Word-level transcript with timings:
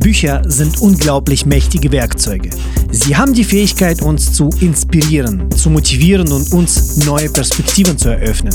Bücher 0.00 0.40
sind 0.46 0.80
unglaublich 0.80 1.44
mächtige 1.44 1.92
Werkzeuge. 1.92 2.50
Sie 2.90 3.16
haben 3.16 3.34
die 3.34 3.44
Fähigkeit, 3.44 4.00
uns 4.00 4.32
zu 4.32 4.48
inspirieren, 4.60 5.50
zu 5.50 5.68
motivieren 5.68 6.32
und 6.32 6.52
uns 6.52 7.04
neue 7.04 7.28
Perspektiven 7.28 7.98
zu 7.98 8.08
eröffnen. 8.08 8.54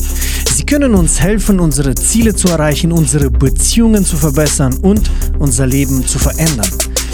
Sie 0.52 0.66
können 0.66 0.96
uns 0.96 1.22
helfen, 1.22 1.60
unsere 1.60 1.94
Ziele 1.94 2.36
zu 2.36 2.48
erreichen, 2.48 2.92
unsere 2.92 3.30
Beziehungen 3.30 4.04
zu 4.04 4.18
verbessern 4.18 4.74
und 4.82 5.10
unser 5.38 5.68
Leben 5.68 6.06
zu 6.06 6.18
verändern. 6.18 6.70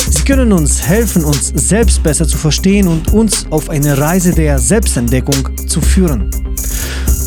Sie 0.10 0.24
können 0.24 0.54
uns 0.54 0.82
helfen, 0.82 1.26
uns 1.26 1.52
selbst 1.54 2.02
besser 2.02 2.26
zu 2.26 2.38
verstehen 2.38 2.88
und 2.88 3.12
uns 3.14 3.46
auf 3.50 3.70
eine 3.70 3.98
Reise 3.98 4.32
der 4.34 4.60
Selbstentdeckung 4.60 5.68
zu 5.68 5.82
führen. 5.82 6.32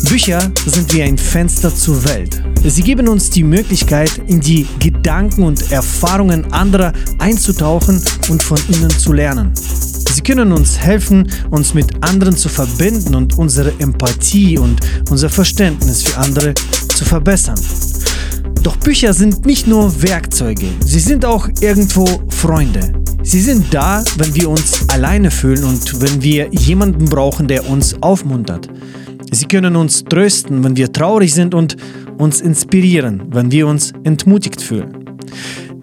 Bücher 0.09 0.51
sind 0.65 0.91
wie 0.93 1.03
ein 1.03 1.17
Fenster 1.17 1.73
zur 1.73 2.03
Welt. 2.05 2.44
Sie 2.67 2.81
geben 2.81 3.07
uns 3.07 3.29
die 3.29 3.43
Möglichkeit, 3.43 4.11
in 4.27 4.41
die 4.41 4.65
Gedanken 4.79 5.43
und 5.43 5.71
Erfahrungen 5.71 6.51
anderer 6.51 6.93
einzutauchen 7.19 8.01
und 8.27 8.41
von 8.41 8.57
ihnen 8.69 8.89
zu 8.89 9.13
lernen. 9.13 9.51
Sie 9.55 10.21
können 10.21 10.51
uns 10.51 10.79
helfen, 10.79 11.29
uns 11.51 11.75
mit 11.75 12.03
anderen 12.03 12.35
zu 12.35 12.49
verbinden 12.49 13.13
und 13.13 13.37
unsere 13.37 13.71
Empathie 13.79 14.57
und 14.57 14.79
unser 15.11 15.29
Verständnis 15.29 16.01
für 16.01 16.17
andere 16.17 16.55
zu 16.95 17.05
verbessern. 17.05 17.59
Doch 18.63 18.77
Bücher 18.77 19.13
sind 19.13 19.45
nicht 19.45 19.67
nur 19.67 20.01
Werkzeuge, 20.01 20.67
sie 20.83 20.99
sind 20.99 21.23
auch 21.23 21.47
irgendwo 21.61 22.07
Freunde. 22.29 22.93
Sie 23.21 23.41
sind 23.41 23.73
da, 23.73 24.03
wenn 24.17 24.33
wir 24.35 24.49
uns 24.49 24.89
alleine 24.89 25.29
fühlen 25.29 25.63
und 25.63 26.01
wenn 26.01 26.21
wir 26.21 26.47
jemanden 26.51 27.05
brauchen, 27.05 27.47
der 27.47 27.67
uns 27.69 27.95
aufmuntert. 28.01 28.69
Sie 29.35 29.47
können 29.47 29.75
uns 29.75 30.05
trösten, 30.05 30.63
wenn 30.63 30.77
wir 30.77 30.93
traurig 30.93 31.33
sind 31.33 31.53
und 31.53 31.75
uns 32.17 32.39
inspirieren, 32.39 33.23
wenn 33.31 33.51
wir 33.51 33.67
uns 33.67 33.91
entmutigt 34.05 34.61
fühlen. 34.61 35.17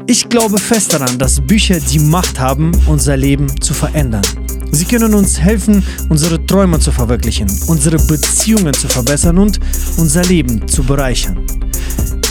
Ich 0.06 0.26
glaube 0.30 0.58
fest 0.58 0.94
daran, 0.94 1.18
dass 1.18 1.38
Bücher 1.38 1.78
die 1.78 1.98
Macht 1.98 2.40
haben, 2.40 2.72
unser 2.86 3.14
Leben 3.14 3.60
zu 3.60 3.74
verändern. 3.74 4.22
Sie 4.70 4.86
können 4.86 5.12
uns 5.12 5.38
helfen, 5.38 5.84
unsere 6.08 6.44
Träume 6.46 6.78
zu 6.78 6.90
verwirklichen, 6.92 7.46
unsere 7.66 7.98
Beziehungen 7.98 8.72
zu 8.72 8.88
verbessern 8.88 9.36
und 9.36 9.60
unser 9.98 10.24
Leben 10.24 10.66
zu 10.66 10.82
bereichern. 10.82 11.36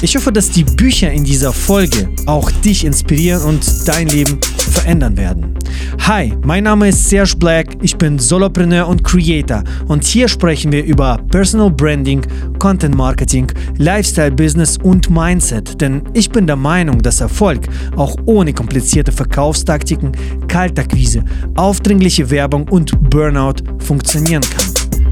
Ich 0.04 0.16
hoffe, 0.16 0.32
dass 0.32 0.50
die 0.50 0.64
Bücher 0.64 1.12
in 1.12 1.24
dieser 1.24 1.54
Folge 1.54 2.10
auch 2.26 2.50
dich 2.50 2.86
inspirieren 2.86 3.44
und 3.44 3.88
dein 3.88 4.08
Leben 4.08 4.40
verändern 4.58 5.16
werden. 5.16 5.60
Hi, 6.00 6.34
mein 6.44 6.64
Name 6.64 6.90
ist 6.90 7.08
Serge 7.08 7.36
Black, 7.38 7.78
ich 7.84 7.96
bin 7.96 8.18
Solopreneur 8.18 8.88
und 8.88 9.04
Creator 9.04 9.64
und 9.88 10.04
hier 10.04 10.28
sprechen 10.28 10.72
wir 10.72 10.84
über 10.84 11.20
Personal 11.30 11.70
Branding, 11.70 12.26
Content 12.58 12.96
Marketing, 12.96 13.46
Lifestyle 13.78 14.32
Business 14.32 14.76
und 14.82 15.08
Mindset, 15.12 15.80
denn 15.80 16.02
ich 16.14 16.32
bin 16.32 16.48
der 16.48 16.56
Meinung, 16.56 17.00
dass 17.04 17.22
Erfolg 17.22 17.68
auch 17.96 18.16
ohne 18.26 18.54
komplizierte 18.54 19.12
Verkaufstaktiken, 19.12 20.14
Kaltakquise, 20.48 21.24
aufdringliche 21.56 22.28
Werbung 22.32 22.68
und 22.70 22.92
Burnout 23.12 23.64
funktionieren 23.78 24.42
kann. 24.42 24.66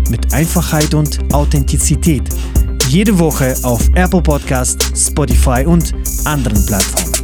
Mit 0.09 0.33
Einfachheit 0.33 0.95
und 0.95 1.19
Authentizität 1.31 2.23
jede 2.89 3.19
Woche 3.19 3.55
auf 3.63 3.87
Apple 3.93 4.21
Podcast, 4.21 4.91
Spotify 4.95 5.63
und 5.65 5.93
anderen 6.25 6.65
Plattformen. 6.65 7.18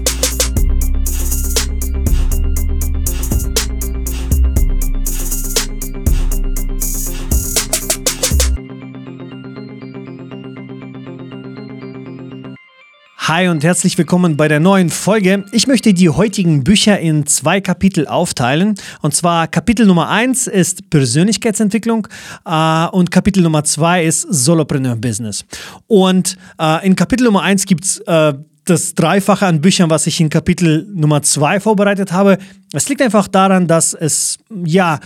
Hi 13.27 13.47
und 13.47 13.63
herzlich 13.63 13.97
willkommen 13.97 14.37
bei 14.37 14.47
der 14.47 14.59
neuen 14.59 14.91
Folge. 14.91 15.45
Ich 15.51 15.65
möchte 15.65 15.95
die 15.95 16.09
heutigen 16.11 16.63
Bücher 16.63 16.99
in 16.99 17.25
zwei 17.25 17.59
Kapitel 17.59 18.05
aufteilen. 18.05 18.75
Und 19.01 19.15
zwar 19.15 19.47
Kapitel 19.47 19.87
Nummer 19.87 20.09
eins 20.09 20.45
ist 20.45 20.91
Persönlichkeitsentwicklung 20.91 22.07
äh, 22.45 22.85
und 22.85 23.09
Kapitel 23.09 23.41
Nummer 23.41 23.63
zwei 23.63 24.05
ist 24.05 24.21
Solopreneur 24.29 24.95
Business. 24.95 25.43
Und 25.87 26.37
äh, 26.61 26.85
in 26.85 26.95
Kapitel 26.95 27.23
Nummer 27.23 27.41
eins 27.41 27.65
gibt 27.65 27.85
es 27.85 27.97
äh, 28.01 28.35
das 28.65 28.93
Dreifache 28.93 29.47
an 29.47 29.59
Büchern, 29.59 29.89
was 29.89 30.05
ich 30.05 30.21
in 30.21 30.29
Kapitel 30.29 30.87
Nummer 30.93 31.23
zwei 31.23 31.59
vorbereitet 31.59 32.11
habe. 32.11 32.37
Es 32.73 32.87
liegt 32.89 33.01
einfach 33.01 33.27
daran, 33.27 33.67
dass 33.67 33.95
es 33.95 34.37
ja 34.63 34.99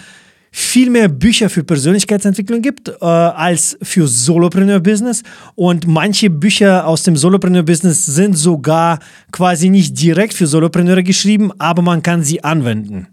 viel 0.51 0.89
mehr 0.89 1.07
Bücher 1.07 1.49
für 1.49 1.63
Persönlichkeitsentwicklung 1.63 2.61
gibt 2.61 2.89
äh, 2.89 3.05
als 3.05 3.77
für 3.81 4.07
Solopreneur-Business. 4.07 5.23
Und 5.55 5.87
manche 5.87 6.29
Bücher 6.29 6.87
aus 6.87 7.03
dem 7.03 7.15
Solopreneur-Business 7.15 8.05
sind 8.05 8.37
sogar 8.37 8.99
quasi 9.31 9.69
nicht 9.69 9.99
direkt 10.01 10.33
für 10.33 10.47
Solopreneure 10.47 11.03
geschrieben, 11.03 11.51
aber 11.59 11.81
man 11.81 12.01
kann 12.01 12.23
sie 12.23 12.43
anwenden. 12.43 13.07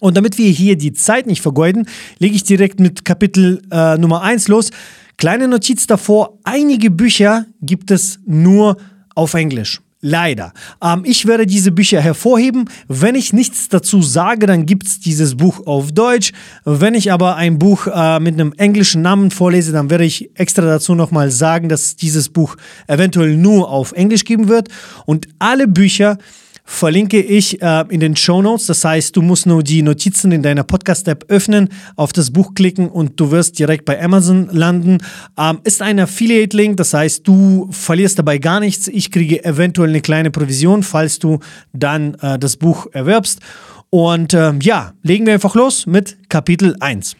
Und 0.00 0.16
damit 0.16 0.36
wir 0.38 0.50
hier 0.50 0.76
die 0.76 0.92
Zeit 0.92 1.26
nicht 1.26 1.40
vergeuden, 1.40 1.88
lege 2.18 2.34
ich 2.34 2.44
direkt 2.44 2.80
mit 2.80 3.04
Kapitel 3.04 3.62
äh, 3.70 3.96
Nummer 3.96 4.22
1 4.22 4.48
los. 4.48 4.70
Kleine 5.16 5.48
Notiz 5.48 5.86
davor, 5.86 6.38
einige 6.44 6.90
Bücher 6.90 7.46
gibt 7.62 7.90
es 7.90 8.18
nur 8.26 8.76
auf 9.14 9.32
Englisch. 9.32 9.80
Leider. 10.02 10.52
Ähm, 10.82 11.02
ich 11.04 11.26
werde 11.26 11.46
diese 11.46 11.72
Bücher 11.72 12.00
hervorheben. 12.00 12.68
Wenn 12.86 13.14
ich 13.14 13.32
nichts 13.32 13.68
dazu 13.68 14.02
sage, 14.02 14.46
dann 14.46 14.66
gibt 14.66 14.86
es 14.86 15.00
dieses 15.00 15.36
Buch 15.36 15.66
auf 15.66 15.90
Deutsch. 15.90 16.32
Wenn 16.64 16.94
ich 16.94 17.10
aber 17.12 17.36
ein 17.36 17.58
Buch 17.58 17.86
äh, 17.86 18.20
mit 18.20 18.34
einem 18.34 18.52
englischen 18.58 19.00
Namen 19.00 19.30
vorlese, 19.30 19.72
dann 19.72 19.88
werde 19.88 20.04
ich 20.04 20.30
extra 20.34 20.62
dazu 20.62 20.94
nochmal 20.94 21.30
sagen, 21.30 21.68
dass 21.70 21.96
dieses 21.96 22.28
Buch 22.28 22.56
eventuell 22.86 23.36
nur 23.36 23.70
auf 23.70 23.92
Englisch 23.92 24.24
geben 24.24 24.48
wird. 24.48 24.68
Und 25.06 25.28
alle 25.38 25.66
Bücher, 25.66 26.18
verlinke 26.66 27.22
ich 27.22 27.62
äh, 27.62 27.84
in 27.88 28.00
den 28.00 28.16
Show 28.16 28.42
Notes. 28.42 28.66
Das 28.66 28.84
heißt, 28.84 29.16
du 29.16 29.22
musst 29.22 29.46
nur 29.46 29.62
die 29.62 29.82
Notizen 29.82 30.32
in 30.32 30.42
deiner 30.42 30.64
Podcast-App 30.64 31.24
öffnen, 31.28 31.70
auf 31.94 32.12
das 32.12 32.32
Buch 32.32 32.52
klicken 32.54 32.88
und 32.88 33.18
du 33.18 33.30
wirst 33.30 33.58
direkt 33.58 33.84
bei 33.84 34.02
Amazon 34.02 34.48
landen. 34.50 34.98
Ähm, 35.38 35.60
ist 35.64 35.80
ein 35.80 36.00
Affiliate-Link, 36.00 36.76
das 36.76 36.92
heißt, 36.92 37.26
du 37.26 37.68
verlierst 37.70 38.18
dabei 38.18 38.38
gar 38.38 38.60
nichts. 38.60 38.88
Ich 38.88 39.10
kriege 39.10 39.42
eventuell 39.44 39.88
eine 39.88 40.00
kleine 40.00 40.30
Provision, 40.30 40.82
falls 40.82 41.18
du 41.20 41.38
dann 41.72 42.14
äh, 42.16 42.38
das 42.38 42.56
Buch 42.56 42.88
erwerbst. 42.92 43.40
Und 43.88 44.34
äh, 44.34 44.52
ja, 44.60 44.92
legen 45.02 45.24
wir 45.24 45.34
einfach 45.34 45.54
los 45.54 45.86
mit 45.86 46.28
Kapitel 46.28 46.76
1. 46.80 47.16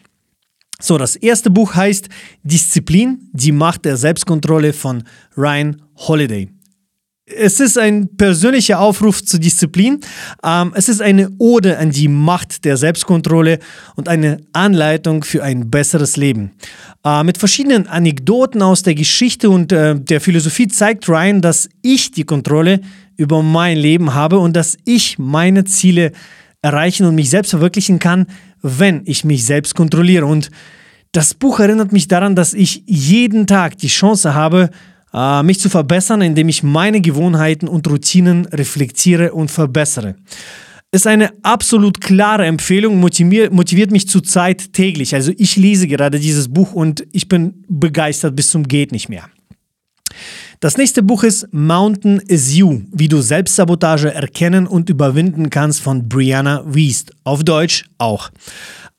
So, 0.79 0.97
das 0.97 1.15
erste 1.15 1.49
Buch 1.49 1.73
heißt 1.73 2.09
Disziplin, 2.43 3.29
die 3.31 3.51
Macht 3.51 3.85
der 3.85 3.97
Selbstkontrolle 3.97 4.73
von 4.73 5.03
Ryan 5.35 5.81
Holiday. 5.95 6.49
Es 7.29 7.59
ist 7.59 7.77
ein 7.77 8.15
persönlicher 8.15 8.79
Aufruf 8.79 9.21
zur 9.21 9.41
Disziplin. 9.41 9.99
Ähm, 10.45 10.71
es 10.75 10.87
ist 10.87 11.01
eine 11.01 11.29
Ode 11.39 11.77
an 11.77 11.91
die 11.91 12.07
Macht 12.07 12.63
der 12.63 12.77
Selbstkontrolle 12.77 13.59
und 13.97 14.07
eine 14.07 14.37
Anleitung 14.53 15.25
für 15.25 15.43
ein 15.43 15.69
besseres 15.69 16.15
Leben. 16.15 16.51
Äh, 17.03 17.25
mit 17.25 17.37
verschiedenen 17.37 17.87
Anekdoten 17.87 18.61
aus 18.61 18.81
der 18.81 18.95
Geschichte 18.95 19.49
und 19.49 19.73
äh, 19.73 19.99
der 19.99 20.21
Philosophie 20.21 20.69
zeigt 20.69 21.09
Ryan, 21.09 21.41
dass 21.41 21.67
ich 21.81 22.11
die 22.11 22.23
Kontrolle 22.23 22.79
über 23.17 23.43
mein 23.43 23.75
Leben 23.75 24.13
habe 24.13 24.39
und 24.39 24.55
dass 24.55 24.77
ich 24.85 25.19
meine 25.19 25.65
Ziele 25.65 26.13
erreichen 26.61 27.05
und 27.05 27.15
mich 27.15 27.29
selbst 27.29 27.49
verwirklichen 27.49 27.99
kann, 27.99 28.27
wenn 28.61 29.01
ich 29.03 29.25
mich 29.25 29.45
selbst 29.45 29.75
kontrolliere. 29.75 30.25
Und 30.25 30.49
das 31.11 31.33
Buch 31.33 31.59
erinnert 31.59 31.91
mich 31.91 32.07
daran, 32.07 32.37
dass 32.37 32.53
ich 32.53 32.83
jeden 32.85 33.47
Tag 33.47 33.77
die 33.79 33.87
Chance 33.87 34.33
habe, 34.33 34.69
äh, 35.17 35.43
mich 35.43 35.59
zu 35.59 35.69
verbessern, 35.69 36.21
indem 36.21 36.47
ich 36.47 36.61
meine 36.61 37.01
Gewohnheiten 37.01 37.67
und 37.67 37.87
Routinen 37.89 38.45
reflektiere 38.45 39.33
und 39.33 39.49
verbessere. 39.49 40.15
Ist 40.91 41.07
eine 41.07 41.31
absolut 41.43 41.99
klare 41.99 42.45
Empfehlung, 42.45 42.99
motiviert, 42.99 43.51
motiviert 43.51 43.91
mich 43.91 44.07
zurzeit 44.07 44.71
täglich. 44.73 45.15
Also 45.15 45.33
ich 45.37 45.57
lese 45.57 45.87
gerade 45.87 46.19
dieses 46.19 46.47
Buch 46.47 46.71
und 46.71 47.05
ich 47.11 47.27
bin 47.27 47.65
begeistert 47.67 48.35
bis 48.35 48.51
zum 48.51 48.67
geht 48.67 48.91
nicht 48.91 49.09
mehr. 49.09 49.25
Das 50.59 50.77
nächste 50.77 51.03
Buch 51.03 51.23
ist 51.23 51.47
Mountain 51.51 52.19
is 52.19 52.55
You, 52.55 52.81
wie 52.91 53.07
du 53.07 53.21
Selbstsabotage 53.21 54.13
erkennen 54.13 54.65
und 54.65 54.89
überwinden 54.89 55.49
kannst 55.49 55.81
von 55.81 56.07
Brianna 56.07 56.63
Wiest. 56.65 57.11
Auf 57.23 57.43
Deutsch 57.43 57.85
auch. 57.97 58.29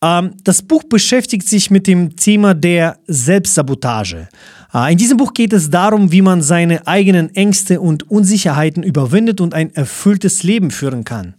Ähm, 0.03 0.32
das 0.44 0.62
Buch 0.62 0.85
beschäftigt 0.85 1.49
sich 1.49 1.71
mit 1.71 1.87
dem 1.87 2.17
Thema 2.17 2.55
der 2.55 2.99
Selbstsabotage. 3.06 4.29
Äh, 4.73 4.93
in 4.93 4.99
diesem 4.99 5.17
Buch 5.17 5.35
geht 5.35 5.53
es 5.53 5.70
darum, 5.70 6.12
wie 6.12 6.23
man 6.23 6.43
seine 6.43 6.87
eigenen 6.87 7.35
Ängste 7.35 7.81
und 7.81 8.11
Unsicherheiten 8.11 8.82
überwindet 8.82 9.41
und 9.41 9.55
ein 9.55 9.75
erfülltes 9.75 10.43
Leben 10.43 10.70
führen 10.70 11.05
kann. 11.05 11.35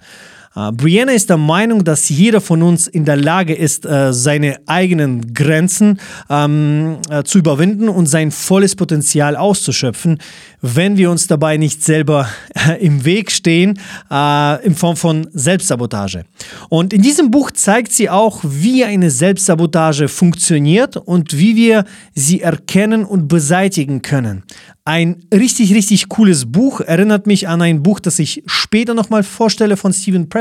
Äh, 0.55 0.71
Brianna 0.71 1.11
ist 1.11 1.29
der 1.29 1.37
Meinung, 1.37 1.83
dass 1.83 2.09
jeder 2.09 2.41
von 2.41 2.63
uns 2.63 2.87
in 2.87 3.05
der 3.05 3.17
Lage 3.17 3.53
ist, 3.53 3.85
äh, 3.85 4.11
seine 4.13 4.57
eigenen 4.65 5.33
Grenzen 5.33 5.99
ähm, 6.29 6.97
äh, 7.09 7.23
zu 7.23 7.37
überwinden 7.37 7.89
und 7.89 8.07
sein 8.07 8.31
volles 8.31 8.75
Potenzial 8.75 9.35
auszuschöpfen, 9.35 10.19
wenn 10.61 10.97
wir 10.97 11.11
uns 11.11 11.27
dabei 11.27 11.57
nicht 11.57 11.83
selber 11.83 12.27
im 12.79 13.05
Weg 13.05 13.31
stehen, 13.31 13.79
äh, 14.11 14.65
in 14.65 14.75
Form 14.75 14.95
von 14.95 15.27
Selbstsabotage. 15.31 16.23
Und 16.69 16.93
in 16.93 17.01
diesem 17.01 17.31
Buch 17.31 17.51
zeigt 17.51 17.91
sie 17.91 18.09
auch, 18.09 18.41
wie 18.43 18.83
eine 18.83 19.11
Selbstsabotage 19.11 20.07
funktioniert 20.07 20.97
und 20.97 21.37
wie 21.37 21.55
wir 21.55 21.85
sie 22.15 22.41
erkennen 22.41 23.05
und 23.05 23.27
beseitigen 23.27 24.01
können. 24.01 24.43
Ein 24.85 25.23
richtig, 25.31 25.75
richtig 25.75 26.09
cooles 26.09 26.51
Buch. 26.51 26.81
Erinnert 26.81 27.27
mich 27.27 27.47
an 27.47 27.61
ein 27.61 27.83
Buch, 27.83 27.99
das 27.99 28.17
ich 28.17 28.41
später 28.47 28.95
nochmal 28.95 29.21
vorstelle 29.21 29.77
von 29.77 29.93
Steven 29.93 30.27
Pressfield 30.27 30.38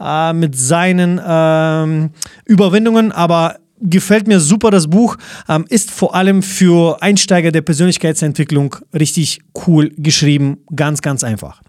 äh, 0.00 0.32
mit 0.32 0.56
seinen 0.56 1.20
ähm, 1.24 2.10
Überwindungen. 2.44 3.12
Aber 3.12 3.56
gefällt 3.80 4.26
mir 4.26 4.40
super 4.40 4.70
das 4.70 4.88
Buch. 4.88 5.16
Ähm, 5.48 5.64
ist 5.68 5.90
vor 5.90 6.14
allem 6.14 6.42
für 6.42 7.02
Einsteiger 7.02 7.50
der 7.50 7.62
Persönlichkeitsentwicklung 7.62 8.76
richtig 8.94 9.40
cool 9.66 9.90
geschrieben. 9.96 10.58
Ganz, 10.74 11.02
ganz 11.02 11.24
einfach. 11.24 11.62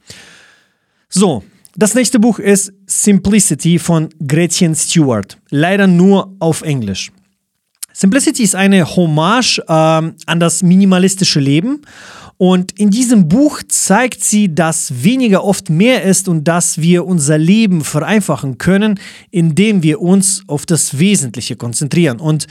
So, 1.10 1.44
das 1.76 1.96
nächste 1.96 2.20
Buch 2.20 2.40
ist 2.40 2.74
Simplicity 2.86 3.80
von 3.80 4.10
Gretchen 4.28 4.76
Stewart. 4.76 5.38
Leider 5.50 5.88
nur 5.88 6.36
auf 6.40 6.62
Englisch. 6.62 7.12
Simplicity 7.94 8.44
ist 8.44 8.56
eine 8.56 8.96
Hommage 8.96 9.62
ähm, 9.68 10.16
an 10.26 10.40
das 10.40 10.64
minimalistische 10.64 11.40
Leben. 11.40 11.82
Und 12.44 12.72
in 12.80 12.90
diesem 12.90 13.28
Buch 13.28 13.62
zeigt 13.68 14.24
sie, 14.24 14.56
dass 14.56 15.04
weniger 15.04 15.44
oft 15.44 15.70
mehr 15.70 16.02
ist 16.02 16.28
und 16.28 16.48
dass 16.48 16.82
wir 16.82 17.06
unser 17.06 17.38
Leben 17.38 17.84
vereinfachen 17.84 18.58
können, 18.58 19.00
indem 19.30 19.84
wir 19.84 20.02
uns 20.02 20.42
auf 20.48 20.66
das 20.66 20.98
Wesentliche 20.98 21.56
konzentrieren. 21.56 22.20
Und 22.20 22.48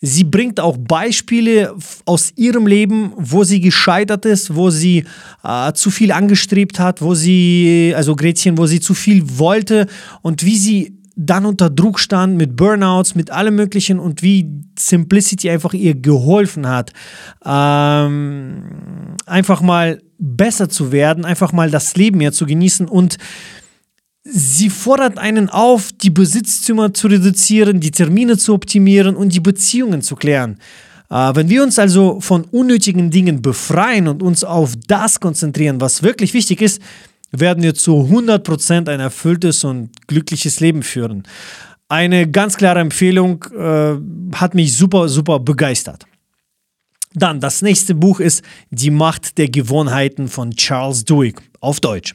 sie 0.00 0.24
bringt 0.24 0.60
auch 0.60 0.78
Beispiele 0.78 1.74
aus 2.06 2.32
ihrem 2.36 2.66
Leben, 2.66 3.12
wo 3.18 3.44
sie 3.44 3.60
gescheitert 3.60 4.24
ist, 4.24 4.54
wo 4.54 4.70
sie 4.70 5.04
äh, 5.44 5.74
zu 5.74 5.90
viel 5.90 6.10
angestrebt 6.10 6.80
hat, 6.80 7.02
wo 7.02 7.14
sie, 7.14 7.92
also 7.94 8.16
Gretchen, 8.16 8.56
wo 8.56 8.64
sie 8.64 8.80
zu 8.80 8.94
viel 8.94 9.22
wollte 9.36 9.88
und 10.22 10.42
wie 10.42 10.56
sie 10.56 10.97
dann 11.20 11.46
unter 11.46 11.68
Druck 11.68 11.98
stand 11.98 12.36
mit 12.36 12.56
Burnouts, 12.56 13.16
mit 13.16 13.32
allem 13.32 13.56
Möglichen 13.56 13.98
und 13.98 14.22
wie 14.22 14.48
Simplicity 14.78 15.50
einfach 15.50 15.74
ihr 15.74 15.96
geholfen 15.96 16.68
hat, 16.68 16.92
ähm, 17.44 19.16
einfach 19.26 19.60
mal 19.60 20.00
besser 20.18 20.68
zu 20.68 20.92
werden, 20.92 21.24
einfach 21.24 21.52
mal 21.52 21.72
das 21.72 21.96
Leben 21.96 22.18
mehr 22.18 22.32
zu 22.32 22.46
genießen 22.46 22.86
und 22.86 23.18
sie 24.22 24.70
fordert 24.70 25.18
einen 25.18 25.48
auf, 25.48 25.90
die 25.90 26.10
Besitzzimmer 26.10 26.94
zu 26.94 27.08
reduzieren, 27.08 27.80
die 27.80 27.90
Termine 27.90 28.38
zu 28.38 28.54
optimieren 28.54 29.16
und 29.16 29.34
die 29.34 29.40
Beziehungen 29.40 30.02
zu 30.02 30.14
klären. 30.14 30.58
Äh, 31.10 31.34
wenn 31.34 31.48
wir 31.48 31.64
uns 31.64 31.80
also 31.80 32.20
von 32.20 32.44
unnötigen 32.44 33.10
Dingen 33.10 33.42
befreien 33.42 34.06
und 34.06 34.22
uns 34.22 34.44
auf 34.44 34.74
das 34.86 35.18
konzentrieren, 35.18 35.80
was 35.80 36.04
wirklich 36.04 36.32
wichtig 36.32 36.62
ist, 36.62 36.80
werden 37.30 37.62
wir 37.62 37.74
zu 37.74 38.08
100% 38.10 38.88
ein 38.88 39.00
erfülltes 39.00 39.64
und 39.64 39.90
glückliches 40.06 40.60
Leben 40.60 40.82
führen. 40.82 41.24
Eine 41.88 42.30
ganz 42.30 42.56
klare 42.56 42.80
Empfehlung 42.80 43.44
äh, 43.56 43.96
hat 44.34 44.54
mich 44.54 44.76
super, 44.76 45.08
super 45.08 45.38
begeistert. 45.38 46.04
Dann, 47.14 47.40
das 47.40 47.62
nächste 47.62 47.94
Buch 47.94 48.20
ist 48.20 48.42
Die 48.70 48.90
Macht 48.90 49.38
der 49.38 49.48
Gewohnheiten 49.48 50.28
von 50.28 50.50
Charles 50.52 51.04
Duhigg 51.04 51.40
auf 51.60 51.80
Deutsch. 51.80 52.14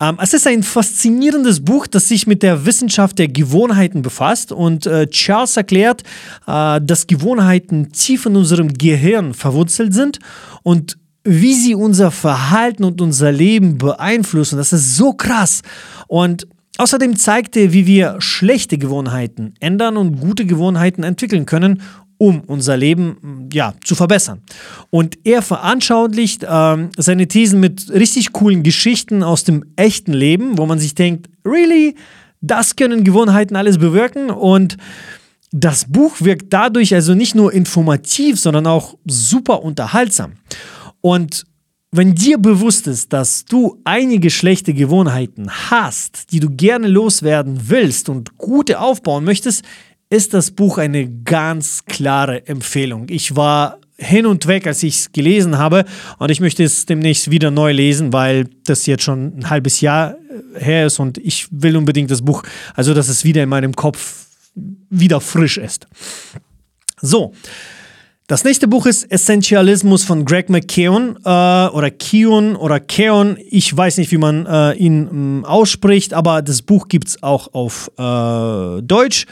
Ähm, 0.00 0.18
es 0.22 0.32
ist 0.32 0.46
ein 0.46 0.62
faszinierendes 0.62 1.64
Buch, 1.64 1.88
das 1.88 2.08
sich 2.08 2.28
mit 2.28 2.44
der 2.44 2.64
Wissenschaft 2.64 3.18
der 3.18 3.26
Gewohnheiten 3.26 4.02
befasst 4.02 4.52
und 4.52 4.86
äh, 4.86 5.08
Charles 5.08 5.56
erklärt, 5.56 6.04
äh, 6.46 6.80
dass 6.80 7.08
Gewohnheiten 7.08 7.90
tief 7.90 8.26
in 8.26 8.36
unserem 8.36 8.72
Gehirn 8.72 9.34
verwurzelt 9.34 9.92
sind 9.92 10.20
und 10.62 10.96
wie 11.24 11.54
sie 11.54 11.74
unser 11.74 12.10
Verhalten 12.10 12.84
und 12.84 13.00
unser 13.00 13.32
Leben 13.32 13.78
beeinflussen. 13.78 14.56
Das 14.56 14.72
ist 14.72 14.96
so 14.96 15.12
krass. 15.12 15.62
Und 16.08 16.46
außerdem 16.78 17.16
zeigt 17.16 17.56
er, 17.56 17.72
wie 17.72 17.86
wir 17.86 18.16
schlechte 18.20 18.78
Gewohnheiten 18.78 19.54
ändern 19.60 19.96
und 19.96 20.20
gute 20.20 20.46
Gewohnheiten 20.46 21.02
entwickeln 21.02 21.46
können, 21.46 21.82
um 22.16 22.40
unser 22.40 22.76
Leben 22.76 23.48
ja, 23.52 23.74
zu 23.82 23.94
verbessern. 23.94 24.42
Und 24.90 25.18
er 25.24 25.40
veranschaulicht 25.40 26.42
äh, 26.44 26.88
seine 26.96 27.28
Thesen 27.28 27.60
mit 27.60 27.90
richtig 27.90 28.32
coolen 28.32 28.62
Geschichten 28.62 29.22
aus 29.22 29.44
dem 29.44 29.64
echten 29.76 30.12
Leben, 30.12 30.58
wo 30.58 30.66
man 30.66 30.78
sich 30.78 30.94
denkt, 30.94 31.30
really, 31.46 31.96
das 32.42 32.76
können 32.76 33.04
Gewohnheiten 33.04 33.56
alles 33.56 33.78
bewirken 33.78 34.30
und 34.30 34.76
das 35.52 35.86
Buch 35.86 36.20
wirkt 36.20 36.52
dadurch 36.52 36.94
also 36.94 37.14
nicht 37.14 37.34
nur 37.34 37.52
informativ, 37.52 38.38
sondern 38.38 38.66
auch 38.66 38.96
super 39.06 39.62
unterhaltsam. 39.62 40.34
Und 41.00 41.46
wenn 41.92 42.14
dir 42.14 42.38
bewusst 42.38 42.86
ist, 42.86 43.12
dass 43.12 43.44
du 43.44 43.80
einige 43.84 44.30
schlechte 44.30 44.74
Gewohnheiten 44.74 45.50
hast, 45.50 46.30
die 46.30 46.38
du 46.38 46.50
gerne 46.50 46.86
loswerden 46.86 47.68
willst 47.68 48.08
und 48.08 48.38
gute 48.38 48.80
aufbauen 48.80 49.24
möchtest, 49.24 49.64
ist 50.08 50.34
das 50.34 50.50
Buch 50.50 50.78
eine 50.78 51.08
ganz 51.08 51.84
klare 51.84 52.46
Empfehlung. 52.46 53.06
Ich 53.08 53.34
war 53.34 53.78
hin 53.96 54.26
und 54.26 54.46
weg, 54.46 54.66
als 54.66 54.82
ich 54.82 54.96
es 54.96 55.12
gelesen 55.12 55.58
habe 55.58 55.84
und 56.18 56.30
ich 56.30 56.40
möchte 56.40 56.64
es 56.64 56.86
demnächst 56.86 57.30
wieder 57.30 57.50
neu 57.50 57.72
lesen, 57.72 58.12
weil 58.12 58.48
das 58.64 58.86
jetzt 58.86 59.02
schon 59.02 59.38
ein 59.38 59.50
halbes 59.50 59.80
Jahr 59.80 60.16
äh, 60.56 60.64
her 60.64 60.86
ist 60.86 60.98
und 60.98 61.18
ich 61.18 61.48
will 61.50 61.76
unbedingt 61.76 62.10
das 62.10 62.22
Buch, 62.22 62.42
also 62.74 62.94
dass 62.94 63.08
es 63.08 63.24
wieder 63.24 63.42
in 63.42 63.48
meinem 63.48 63.74
Kopf 63.74 64.26
wieder 64.54 65.20
frisch 65.20 65.58
ist. 65.58 65.86
So, 67.00 67.32
das 68.30 68.44
nächste 68.44 68.68
Buch 68.68 68.86
ist 68.86 69.10
Essentialismus 69.10 70.04
von 70.04 70.24
Greg 70.24 70.50
McKeown 70.50 71.16
äh, 71.24 71.28
oder 71.28 71.90
Keown 71.90 72.54
oder 72.54 72.78
Keown. 72.78 73.36
Ich 73.50 73.76
weiß 73.76 73.98
nicht, 73.98 74.12
wie 74.12 74.18
man 74.18 74.46
äh, 74.46 74.74
ihn 74.74 75.02
mh, 75.02 75.10
mm, 75.10 75.44
ausspricht, 75.46 76.14
aber 76.14 76.40
das 76.40 76.62
Buch 76.62 76.86
gibt 76.86 77.08
es 77.08 77.22
auch 77.24 77.52
auf 77.54 77.90
äh, 77.98 78.82
Deutsch. 78.82 79.26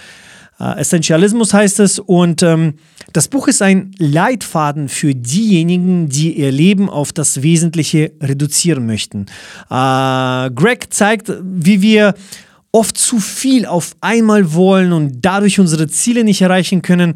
Äh, 0.59 0.81
Essentialismus 0.81 1.55
heißt 1.55 1.79
es 1.79 2.00
und 2.00 2.43
ähm, 2.43 2.75
das 3.12 3.29
Buch 3.29 3.47
ist 3.47 3.62
ein 3.62 3.93
Leitfaden 3.99 4.89
für 4.89 5.15
diejenigen, 5.15 6.09
die 6.09 6.33
ihr 6.33 6.50
Leben 6.50 6.91
auf 6.91 7.12
das 7.12 7.41
Wesentliche 7.41 8.11
reduzieren 8.21 8.85
möchten. 8.85 9.27
Äh, 9.71 10.50
Greg 10.50 10.93
zeigt, 10.93 11.33
wie 11.41 11.83
wir 11.83 12.15
oft 12.73 12.99
zu 12.99 13.21
viel 13.21 13.65
auf 13.65 13.95
einmal 14.00 14.53
wollen 14.55 14.93
und 14.93 15.19
dadurch 15.23 15.61
unsere 15.61 15.87
Ziele 15.87 16.25
nicht 16.25 16.43
erreichen 16.43 16.83
können. 16.83 17.15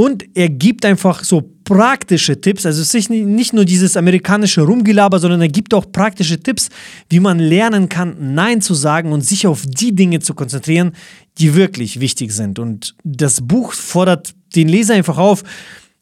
Und 0.00 0.24
er 0.34 0.48
gibt 0.48 0.86
einfach 0.86 1.22
so 1.24 1.42
praktische 1.62 2.40
Tipps. 2.40 2.64
Also 2.64 2.80
es 2.80 2.94
ist 2.94 3.10
nicht 3.10 3.52
nur 3.52 3.66
dieses 3.66 3.98
amerikanische 3.98 4.62
Rumgelaber, 4.62 5.18
sondern 5.18 5.42
er 5.42 5.48
gibt 5.48 5.74
auch 5.74 5.92
praktische 5.92 6.40
Tipps, 6.40 6.70
wie 7.10 7.20
man 7.20 7.38
lernen 7.38 7.90
kann, 7.90 8.16
Nein 8.34 8.62
zu 8.62 8.72
sagen 8.72 9.12
und 9.12 9.20
sich 9.20 9.46
auf 9.46 9.66
die 9.66 9.94
Dinge 9.94 10.20
zu 10.20 10.32
konzentrieren, 10.32 10.92
die 11.36 11.54
wirklich 11.54 12.00
wichtig 12.00 12.32
sind. 12.32 12.58
Und 12.58 12.94
das 13.04 13.42
Buch 13.42 13.74
fordert 13.74 14.32
den 14.56 14.68
Leser 14.68 14.94
einfach 14.94 15.18
auf, 15.18 15.42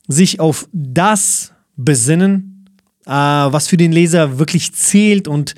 sich 0.06 0.38
auf 0.38 0.68
das 0.72 1.52
besinnen, 1.74 2.66
äh, 3.04 3.10
was 3.10 3.66
für 3.66 3.78
den 3.78 3.90
Leser 3.90 4.38
wirklich 4.38 4.74
zählt 4.74 5.26
und 5.26 5.56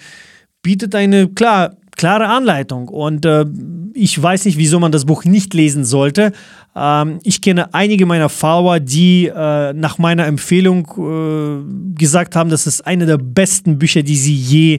bietet 0.63 0.95
eine, 0.95 1.29
klar, 1.29 1.77
klare 2.01 2.29
Anleitung. 2.29 2.89
Und 2.89 3.27
äh, 3.27 3.45
ich 3.93 4.21
weiß 4.21 4.47
nicht, 4.47 4.57
wieso 4.57 4.81
man 4.81 4.91
das 4.91 5.05
Buch 5.05 5.25
nicht 5.25 5.53
lesen 5.53 5.85
sollte. 5.85 6.33
Ähm, 6.75 7.19
ich 7.25 7.43
kenne 7.43 7.75
einige 7.75 8.07
meiner 8.07 8.31
Follower, 8.31 8.81
die 8.81 9.27
äh, 9.27 9.75
nach 9.75 9.99
meiner 9.99 10.25
Empfehlung 10.25 10.87
äh, 10.97 11.99
gesagt 11.99 12.37
haben, 12.37 12.49
das 12.49 12.67
ist 12.67 12.87
eine 12.87 13.05
der 13.05 13.19
besten 13.19 13.79
Bücher, 13.79 14.03
die 14.03 14.17
sie 14.17 14.35
je 14.35 14.79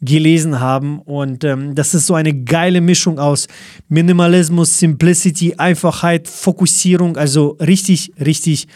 gelesen 0.00 0.60
haben. 0.60 1.00
Und 1.00 1.44
ähm, 1.44 1.74
das 1.74 1.92
ist 1.92 2.06
so 2.06 2.14
eine 2.14 2.32
geile 2.32 2.80
Mischung 2.80 3.18
aus 3.18 3.48
Minimalismus, 3.90 4.78
Simplicity, 4.78 5.56
Einfachheit, 5.58 6.26
Fokussierung. 6.26 7.18
Also 7.18 7.58
richtig, 7.60 8.12
richtig 8.18 8.66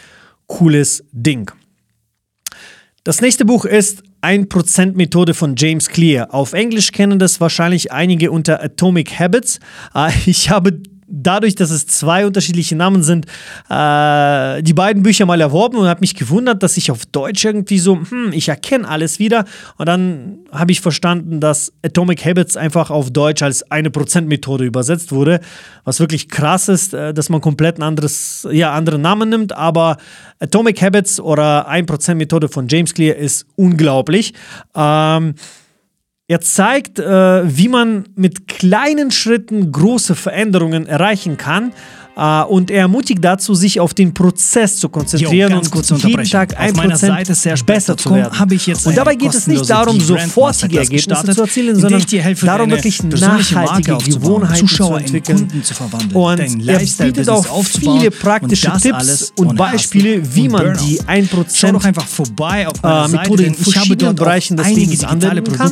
cooles 0.45 1.03
Ding. 1.11 1.49
Das 3.03 3.21
nächste 3.21 3.43
Buch 3.43 3.65
ist 3.65 4.03
1%-Methode 4.21 5.33
von 5.33 5.55
James 5.57 5.89
Clear. 5.89 6.33
Auf 6.33 6.53
Englisch 6.53 6.91
kennen 6.91 7.19
das 7.19 7.39
wahrscheinlich 7.39 7.91
einige 7.91 8.31
unter 8.31 8.63
Atomic 8.63 9.19
Habits. 9.19 9.59
Äh, 9.93 10.11
ich 10.25 10.49
habe 10.49 10.79
dadurch, 11.07 11.55
dass 11.55 11.69
es 11.71 11.87
zwei 11.87 12.25
unterschiedliche 12.25 12.75
Namen 12.75 13.01
sind, 13.01 13.25
äh, 13.69 14.61
die 14.61 14.73
beiden 14.73 15.03
Bücher 15.03 15.25
mal 15.25 15.39
erworben 15.39 15.77
und 15.77 15.87
habe 15.87 16.01
mich 16.01 16.15
gewundert, 16.15 16.61
dass 16.63 16.77
ich 16.77 16.91
auf 16.91 17.05
Deutsch 17.05 17.45
irgendwie 17.45 17.79
so, 17.79 17.95
hm, 17.95 18.31
ich 18.33 18.49
erkenne 18.49 18.87
alles 18.87 19.19
wieder. 19.19 19.45
Und 19.77 19.87
dann 19.87 20.39
habe 20.51 20.71
ich 20.71 20.81
verstanden, 20.81 21.39
dass 21.39 21.71
Atomic 21.83 22.25
Habits 22.25 22.57
einfach 22.57 22.91
auf 22.91 23.11
Deutsch 23.11 23.41
als 23.41 23.71
eine 23.71 23.89
Prozent-Methode 23.89 24.65
übersetzt 24.65 25.11
wurde, 25.11 25.39
was 25.83 25.99
wirklich 25.99 26.29
krass 26.29 26.67
ist, 26.67 26.93
äh, 26.93 27.13
dass 27.13 27.29
man 27.29 27.41
komplett 27.41 27.79
ein 27.79 27.83
anderes, 27.83 28.47
ja, 28.51 28.73
andere 28.73 28.99
Namen 28.99 29.29
nimmt. 29.29 29.53
Aber 29.53 29.97
Atomic 30.39 30.81
Habits 30.81 31.19
oder 31.19 31.69
1%-Methode 31.69 32.49
von 32.49 32.67
James 32.67 32.93
Clear 32.93 33.15
ist 33.15 33.45
unglaublich. 33.55 34.33
Ähm, 34.75 35.35
Er 36.29 36.41
zeigt, 36.41 36.99
äh, 36.99 37.03
wie 37.57 37.69
man 37.69 38.09
mit 38.15 38.49
kleinen 38.49 39.11
Schritten 39.11 39.71
große 39.71 40.13
Veränderungen 40.13 40.85
erreichen 40.85 41.37
kann. 41.37 41.71
Uh, 42.19 42.45
und 42.47 42.71
er 42.71 42.79
ermutigt 42.79 43.23
dazu, 43.23 43.53
sich 43.53 43.79
auf 43.79 43.93
den 43.93 44.11
Prozess 44.11 44.77
zu 44.77 44.89
konzentrieren 44.89 45.51
Jo, 45.51 45.59
und 45.59 46.03
jeden 46.03 46.23
Tag 46.23 46.59
ein 46.59 46.73
Prozent 46.73 47.65
besser 47.67 47.95
zu 47.95 48.09
werden. 48.09 48.39
habe 48.39 48.55
ich 48.55 48.65
jetzt 48.65 48.87
und 48.87 48.97
dabei 48.97 49.13
geht 49.13 49.35
es 49.35 49.45
nicht 49.45 49.69
darum, 49.69 49.99
sofortige 49.99 50.79
Ergebnisse 50.79 51.35
zu 51.35 51.41
erzielen, 51.41 51.79
sondern 51.79 52.01
helfe, 52.01 52.45
darum, 52.47 52.71
wirklich 52.71 53.03
nachhaltige 53.03 53.97
Gewohnheiten 53.97 54.67
Zuschauer 54.67 54.97
zu 54.97 55.03
entwickeln. 55.03 55.61
Zu 55.61 55.75
Und 56.17 56.67
er 56.67 56.79
bietet 56.79 57.29
auch 57.29 57.45
viele 57.63 58.09
praktische 58.09 58.71
und 58.71 58.81
Tipps 58.81 59.33
und 59.35 59.55
Beispiele, 59.55 60.23
wie 60.33 60.49
man 60.49 60.75
die 60.87 60.99
1% 60.99 61.45
Schau 61.53 61.71
doch 61.71 61.85
einfach 61.85 62.07
vorbei 62.07 62.67
auf 62.67 62.83
äh, 62.83 63.07
Methode 63.09 63.43
in 63.43 63.53
verschiedenen 63.53 64.15
Bereichen 64.15 64.57
des 64.57 64.71
Lebens 64.71 65.03
anwenden 65.03 65.51
kann, 65.53 65.71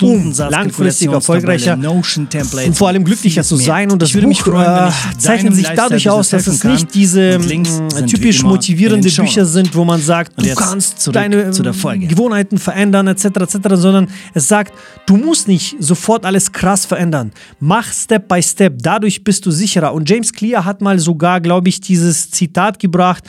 um 0.00 0.32
langfristig 0.32 1.10
erfolgreicher 1.10 1.76
und 1.76 2.76
vor 2.76 2.86
allem 2.86 3.04
glücklicher 3.04 3.42
zu 3.42 3.56
sein. 3.56 3.90
Und 3.90 4.00
das 4.00 4.12
Buch 4.12 4.46
äh, 4.46 4.88
ich 4.88 5.18
zeichnet 5.18 5.56
sich 5.56 5.71
dadurch 5.74 6.08
aus, 6.08 6.30
dass 6.30 6.46
es 6.46 6.64
nicht 6.64 6.94
diese 6.94 7.38
wie 7.48 8.06
typisch 8.06 8.42
motivierende 8.42 9.10
Bücher 9.10 9.44
sind, 9.44 9.74
wo 9.74 9.84
man 9.84 10.00
sagt, 10.00 10.32
du 10.40 10.54
kannst 10.54 11.08
deine 11.12 11.52
Folge. 11.72 12.06
Gewohnheiten 12.06 12.58
verändern, 12.58 13.06
etc., 13.08 13.24
etc., 13.24 13.58
sondern 13.74 14.08
es 14.34 14.48
sagt, 14.48 14.72
du 15.06 15.16
musst 15.16 15.48
nicht 15.48 15.76
sofort 15.78 16.24
alles 16.24 16.52
krass 16.52 16.86
verändern. 16.86 17.32
Mach 17.60 17.92
Step 17.92 18.28
by 18.28 18.42
Step, 18.42 18.76
dadurch 18.80 19.24
bist 19.24 19.46
du 19.46 19.50
sicherer. 19.50 19.94
Und 19.94 20.08
James 20.08 20.32
Clear 20.32 20.64
hat 20.64 20.80
mal 20.80 20.98
sogar, 20.98 21.40
glaube 21.40 21.68
ich, 21.68 21.80
dieses 21.80 22.30
Zitat 22.30 22.78
gebracht. 22.78 23.24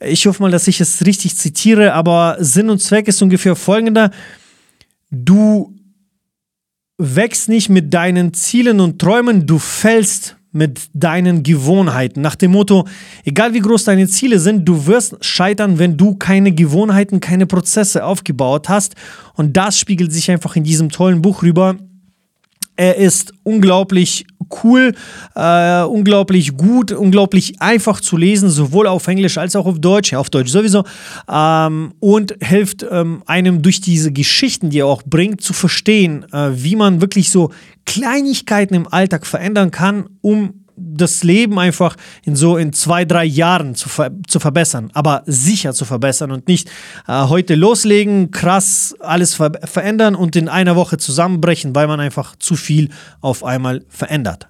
Ich 0.00 0.26
hoffe 0.26 0.42
mal, 0.42 0.50
dass 0.50 0.68
ich 0.68 0.80
es 0.80 1.04
richtig 1.06 1.36
zitiere, 1.36 1.94
aber 1.94 2.36
Sinn 2.40 2.68
und 2.68 2.82
Zweck 2.82 3.08
ist 3.08 3.22
ungefähr 3.22 3.56
folgender. 3.56 4.10
Du 5.10 5.74
wächst 6.98 7.48
nicht 7.48 7.68
mit 7.68 7.92
deinen 7.92 8.32
Zielen 8.34 8.80
und 8.80 8.98
Träumen, 8.98 9.46
du 9.46 9.58
fällst 9.58 10.36
mit 10.56 10.88
deinen 10.94 11.42
Gewohnheiten. 11.42 12.20
Nach 12.20 12.34
dem 12.34 12.52
Motto, 12.52 12.86
egal 13.24 13.54
wie 13.54 13.60
groß 13.60 13.84
deine 13.84 14.08
Ziele 14.08 14.38
sind, 14.38 14.64
du 14.64 14.86
wirst 14.86 15.24
scheitern, 15.24 15.78
wenn 15.78 15.96
du 15.96 16.14
keine 16.16 16.52
Gewohnheiten, 16.52 17.20
keine 17.20 17.46
Prozesse 17.46 18.04
aufgebaut 18.04 18.68
hast. 18.68 18.94
Und 19.34 19.56
das 19.56 19.78
spiegelt 19.78 20.12
sich 20.12 20.30
einfach 20.30 20.56
in 20.56 20.64
diesem 20.64 20.88
tollen 20.88 21.22
Buch 21.22 21.42
rüber. 21.42 21.76
Er 22.76 22.96
ist 22.96 23.32
unglaublich 23.42 24.26
cool, 24.62 24.94
äh, 25.34 25.82
unglaublich 25.82 26.56
gut, 26.56 26.92
unglaublich 26.92 27.60
einfach 27.60 28.00
zu 28.00 28.16
lesen, 28.16 28.50
sowohl 28.50 28.86
auf 28.86 29.06
Englisch 29.08 29.38
als 29.38 29.56
auch 29.56 29.66
auf 29.66 29.78
Deutsch, 29.78 30.12
ja, 30.12 30.18
auf 30.18 30.30
Deutsch 30.30 30.50
sowieso, 30.50 30.84
ähm, 31.30 31.92
und 32.00 32.34
hilft 32.40 32.86
ähm, 32.90 33.22
einem 33.26 33.62
durch 33.62 33.80
diese 33.80 34.12
Geschichten, 34.12 34.70
die 34.70 34.80
er 34.80 34.86
auch 34.86 35.02
bringt, 35.04 35.40
zu 35.40 35.52
verstehen, 35.52 36.24
äh, 36.32 36.50
wie 36.52 36.76
man 36.76 37.00
wirklich 37.00 37.30
so 37.30 37.50
Kleinigkeiten 37.84 38.74
im 38.74 38.92
Alltag 38.92 39.26
verändern 39.26 39.70
kann, 39.70 40.06
um 40.20 40.65
das 40.76 41.22
Leben 41.22 41.58
einfach 41.58 41.96
in 42.24 42.36
so 42.36 42.56
in 42.56 42.72
zwei, 42.72 43.04
drei 43.04 43.24
Jahren 43.24 43.74
zu, 43.74 43.88
ver 43.88 44.10
zu 44.26 44.40
verbessern, 44.40 44.90
aber 44.94 45.22
sicher 45.26 45.72
zu 45.72 45.84
verbessern 45.84 46.30
und 46.30 46.48
nicht 46.48 46.68
äh, 47.08 47.24
heute 47.24 47.54
loslegen, 47.54 48.30
krass 48.30 48.94
alles 49.00 49.34
ver 49.34 49.52
verändern 49.64 50.14
und 50.14 50.36
in 50.36 50.48
einer 50.48 50.76
Woche 50.76 50.98
zusammenbrechen, 50.98 51.74
weil 51.74 51.86
man 51.86 52.00
einfach 52.00 52.36
zu 52.36 52.56
viel 52.56 52.90
auf 53.20 53.44
einmal 53.44 53.84
verändert. 53.88 54.48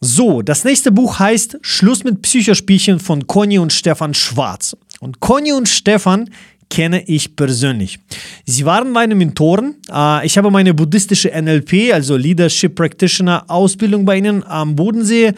So, 0.00 0.40
das 0.40 0.64
nächste 0.64 0.92
Buch 0.92 1.18
heißt 1.18 1.58
Schluss 1.60 2.04
mit 2.04 2.22
Psychospielchen 2.22 3.00
von 3.00 3.26
Conny 3.26 3.58
und 3.58 3.72
Stefan 3.72 4.14
Schwarz. 4.14 4.74
Und 4.98 5.20
Conny 5.20 5.52
und 5.52 5.68
Stefan 5.68 6.30
kenne 6.70 7.02
ich 7.06 7.36
persönlich. 7.36 7.98
Sie 8.46 8.64
waren 8.64 8.90
meine 8.90 9.14
Mentoren. 9.14 9.76
Äh, 9.92 10.24
Ich 10.26 10.38
habe 10.38 10.50
meine 10.50 10.72
buddhistische 10.72 11.30
NLP, 11.30 11.92
also 11.92 12.16
Leadership 12.16 12.74
Practitioner 12.74 13.44
Ausbildung 13.48 14.04
bei 14.04 14.16
ihnen 14.16 14.44
am 14.44 14.76
Bodensee 14.76 15.34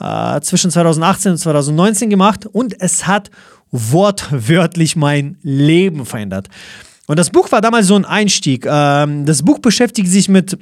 äh, 0.00 0.40
zwischen 0.40 0.70
2018 0.70 1.32
und 1.32 1.38
2019 1.38 2.10
gemacht 2.10 2.46
und 2.46 2.74
es 2.80 3.06
hat 3.06 3.30
wortwörtlich 3.70 4.96
mein 4.96 5.38
Leben 5.42 6.04
verändert. 6.04 6.48
Und 7.06 7.18
das 7.18 7.30
Buch 7.30 7.50
war 7.52 7.60
damals 7.60 7.86
so 7.86 7.96
ein 7.96 8.04
Einstieg. 8.04 8.66
Ähm, 8.68 9.24
Das 9.24 9.42
Buch 9.42 9.58
beschäftigt 9.58 10.08
sich 10.08 10.28
mit 10.28 10.58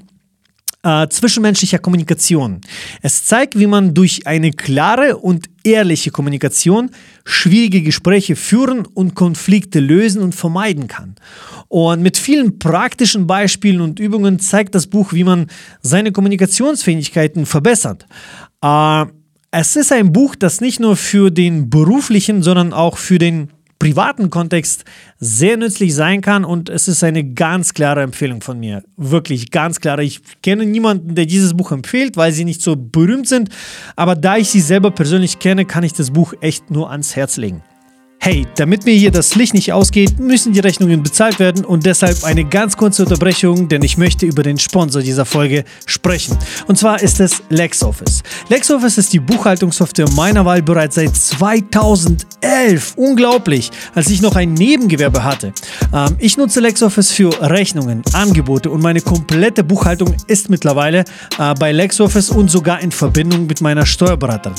äh, 0.82 1.08
zwischenmenschlicher 1.08 1.78
Kommunikation. 1.78 2.60
Es 3.02 3.24
zeigt, 3.24 3.58
wie 3.58 3.66
man 3.66 3.94
durch 3.94 4.26
eine 4.26 4.50
klare 4.52 5.18
und 5.18 5.46
ehrliche 5.62 6.10
Kommunikation 6.10 6.90
schwierige 7.24 7.82
Gespräche 7.82 8.34
führen 8.34 8.86
und 8.86 9.14
Konflikte 9.14 9.80
lösen 9.80 10.22
und 10.22 10.34
vermeiden 10.34 10.88
kann. 10.88 11.16
Und 11.68 12.02
mit 12.02 12.16
vielen 12.16 12.58
praktischen 12.58 13.26
Beispielen 13.26 13.80
und 13.80 14.00
Übungen 14.00 14.38
zeigt 14.38 14.74
das 14.74 14.86
Buch, 14.86 15.12
wie 15.12 15.24
man 15.24 15.46
seine 15.82 16.12
Kommunikationsfähigkeiten 16.12 17.46
verbessert. 17.46 18.06
Äh, 18.62 19.04
es 19.52 19.76
ist 19.76 19.92
ein 19.92 20.12
Buch, 20.12 20.36
das 20.36 20.60
nicht 20.60 20.80
nur 20.80 20.96
für 20.96 21.30
den 21.30 21.70
beruflichen, 21.70 22.42
sondern 22.42 22.72
auch 22.72 22.96
für 22.96 23.18
den 23.18 23.50
privaten 23.80 24.30
Kontext 24.30 24.84
sehr 25.20 25.58
nützlich 25.58 25.94
sein 25.94 26.22
kann 26.22 26.44
und 26.46 26.70
es 26.70 26.88
ist 26.88 27.04
eine 27.04 27.22
ganz 27.22 27.74
klare 27.74 28.00
Empfehlung 28.02 28.40
von 28.40 28.58
mir. 28.58 28.82
Wirklich 28.96 29.50
ganz 29.50 29.78
klare. 29.78 30.02
Ich 30.02 30.20
kenne 30.42 30.64
niemanden, 30.64 31.14
der 31.14 31.26
dieses 31.26 31.54
Buch 31.54 31.72
empfiehlt, 31.72 32.16
weil 32.16 32.32
sie 32.32 32.44
nicht 32.44 32.62
so 32.62 32.74
berühmt 32.74 33.28
sind, 33.28 33.50
aber 33.96 34.14
da 34.14 34.38
ich 34.38 34.48
sie 34.48 34.60
selber 34.60 34.90
persönlich 34.90 35.38
kenne, 35.38 35.66
kann 35.66 35.84
ich 35.84 35.92
das 35.92 36.10
Buch 36.10 36.32
echt 36.40 36.70
nur 36.70 36.90
ans 36.90 37.14
Herz 37.16 37.36
legen. 37.36 37.62
Hey, 38.22 38.46
damit 38.56 38.84
mir 38.84 38.92
hier 38.92 39.10
das 39.10 39.34
Licht 39.34 39.54
nicht 39.54 39.72
ausgeht, 39.72 40.20
müssen 40.20 40.52
die 40.52 40.60
Rechnungen 40.60 41.02
bezahlt 41.02 41.38
werden 41.38 41.64
und 41.64 41.86
deshalb 41.86 42.22
eine 42.22 42.44
ganz 42.44 42.76
kurze 42.76 43.04
Unterbrechung, 43.04 43.66
denn 43.68 43.82
ich 43.82 43.96
möchte 43.96 44.26
über 44.26 44.42
den 44.42 44.58
Sponsor 44.58 45.00
dieser 45.00 45.24
Folge 45.24 45.64
sprechen. 45.86 46.36
Und 46.66 46.76
zwar 46.76 47.00
ist 47.00 47.18
es 47.18 47.42
LexOffice. 47.48 48.22
LexOffice 48.50 48.98
ist 48.98 49.14
die 49.14 49.20
Buchhaltungssoftware 49.20 50.10
meiner 50.10 50.44
Wahl 50.44 50.60
bereits 50.60 50.96
seit 50.96 51.16
2011. 51.16 52.92
Unglaublich, 52.96 53.70
als 53.94 54.10
ich 54.10 54.20
noch 54.20 54.36
ein 54.36 54.52
Nebengewerbe 54.52 55.24
hatte. 55.24 55.54
Ähm, 55.94 56.16
ich 56.18 56.36
nutze 56.36 56.60
LexOffice 56.60 57.12
für 57.12 57.30
Rechnungen, 57.40 58.02
Angebote 58.12 58.70
und 58.70 58.82
meine 58.82 59.00
komplette 59.00 59.64
Buchhaltung 59.64 60.14
ist 60.26 60.50
mittlerweile 60.50 61.04
äh, 61.38 61.54
bei 61.58 61.72
LexOffice 61.72 62.28
und 62.28 62.50
sogar 62.50 62.80
in 62.80 62.92
Verbindung 62.92 63.46
mit 63.46 63.62
meiner 63.62 63.86
Steuerberaterin. 63.86 64.58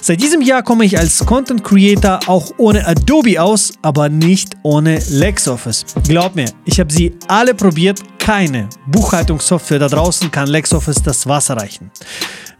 Seit 0.00 0.22
diesem 0.22 0.40
Jahr 0.40 0.62
komme 0.62 0.84
ich 0.84 0.98
als 0.98 1.26
Content 1.26 1.62
Creator 1.62 2.20
auch 2.26 2.52
ohne 2.56 2.86
Adobe 3.00 3.40
aus, 3.40 3.72
aber 3.80 4.10
nicht 4.10 4.56
ohne 4.62 4.98
LexOffice. 5.08 5.86
Glaub 6.06 6.36
mir, 6.36 6.50
ich 6.66 6.78
habe 6.78 6.92
sie 6.92 7.14
alle 7.28 7.54
probiert. 7.54 8.00
Keine 8.18 8.68
Buchhaltungssoftware 8.88 9.78
da 9.78 9.88
draußen 9.88 10.30
kann 10.30 10.48
LexOffice 10.48 11.02
das 11.02 11.26
Wasser 11.26 11.56
reichen. 11.56 11.90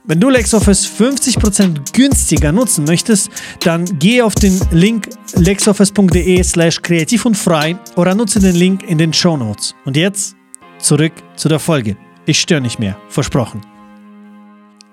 Wenn 0.04 0.18
du 0.18 0.30
LexOffice 0.30 0.86
50% 0.98 1.92
günstiger 1.92 2.52
nutzen 2.52 2.84
möchtest, 2.84 3.28
dann 3.60 3.84
geh 3.98 4.22
auf 4.22 4.34
den 4.34 4.58
Link 4.70 5.10
lexoffice.de 5.34 6.42
slash 6.42 6.80
kreativ 6.80 7.26
und 7.26 7.36
frei 7.36 7.76
oder 7.96 8.14
nutze 8.14 8.40
den 8.40 8.56
Link 8.56 8.82
in 8.84 8.96
den 8.96 9.12
Show 9.12 9.36
Notes. 9.36 9.74
Und 9.84 9.96
jetzt 9.98 10.36
zurück 10.78 11.12
zu 11.36 11.50
der 11.50 11.58
Folge. 11.58 11.98
Ich 12.24 12.40
störe 12.40 12.62
nicht 12.62 12.78
mehr, 12.78 12.96
versprochen. 13.10 13.60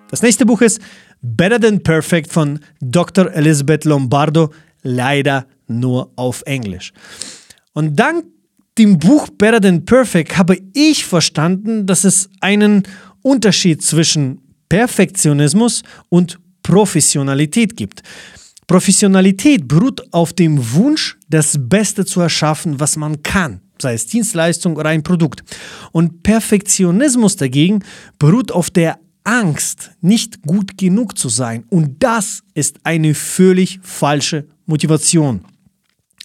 Das 0.10 0.22
nächste 0.22 0.46
Buch 0.46 0.62
ist 0.62 0.82
Better 1.22 1.60
Than 1.60 1.82
Perfect 1.84 2.32
von 2.32 2.60
Dr. 2.82 3.32
Elizabeth 3.34 3.86
Lombardo, 3.86 4.52
leider 4.88 5.46
nur 5.68 6.12
auf 6.16 6.44
Englisch. 6.46 6.94
Und 7.74 7.96
dank 8.00 8.26
dem 8.78 8.98
Buch 8.98 9.28
Better 9.38 9.62
Than 9.62 9.86
Perfect 9.86 10.38
habe 10.38 10.58
ich 10.74 11.06
verstanden, 11.06 11.86
dass 11.86 12.04
es 12.04 12.30
einen 12.42 12.84
Unterschied 13.22 13.84
zwischen 13.84 14.40
Perfektionismus 14.70 15.84
und 16.10 16.40
Professionalität 16.64 17.76
gibt. 17.76 18.02
Professionalität 18.68 19.68
beruht 19.68 20.02
auf 20.14 20.34
dem 20.34 20.74
Wunsch, 20.74 21.18
das 21.30 21.58
Beste 21.58 22.06
zu 22.06 22.22
erschaffen, 22.22 22.80
was 22.80 22.98
man 22.98 23.24
kann, 23.24 23.62
sei 23.82 23.94
es 23.94 24.06
Dienstleistung 24.08 24.76
oder 24.76 24.90
ein 24.90 25.04
Produkt. 25.04 25.44
Und 25.92 26.22
Perfektionismus 26.24 27.38
dagegen 27.38 27.84
beruht 28.20 28.52
auf 28.52 28.70
der 28.70 29.00
Angst, 29.28 29.92
nicht 30.00 30.42
gut 30.44 30.78
genug 30.78 31.18
zu 31.18 31.28
sein. 31.28 31.66
Und 31.70 32.02
das 32.02 32.44
ist 32.54 32.80
eine 32.84 33.14
völlig 33.14 33.80
falsche 33.84 34.46
Motivation. 34.66 35.42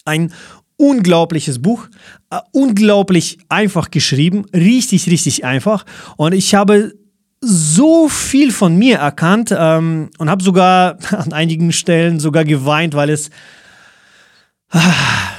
Ein 0.04 0.32
unglaubliches 0.76 1.60
Buch, 1.60 1.88
äh, 2.30 2.38
unglaublich 2.52 3.38
einfach 3.48 3.90
geschrieben, 3.90 4.46
richtig, 4.54 5.08
richtig 5.08 5.44
einfach. 5.44 5.84
Und 6.16 6.32
ich 6.32 6.54
habe 6.54 6.94
so 7.40 8.08
viel 8.08 8.52
von 8.52 8.76
mir 8.76 8.98
erkannt 8.98 9.52
ähm, 9.56 10.10
und 10.18 10.30
habe 10.30 10.44
sogar 10.44 10.98
an 11.10 11.32
einigen 11.32 11.72
Stellen 11.72 12.20
sogar 12.20 12.44
geweint, 12.44 12.94
weil 12.94 13.10
es 13.10 13.30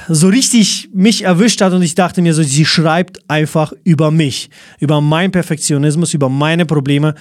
so 0.08 0.28
richtig 0.28 0.90
mich 0.92 1.24
erwischt 1.24 1.60
hat 1.60 1.72
und 1.72 1.82
ich 1.82 1.94
dachte 1.94 2.22
mir 2.22 2.34
so, 2.34 2.42
sie 2.42 2.64
schreibt 2.64 3.28
einfach 3.28 3.72
über 3.84 4.10
mich, 4.10 4.50
über 4.78 5.00
meinen 5.00 5.32
Perfektionismus, 5.32 6.14
über 6.14 6.28
meine 6.28 6.66
Probleme. 6.66 7.14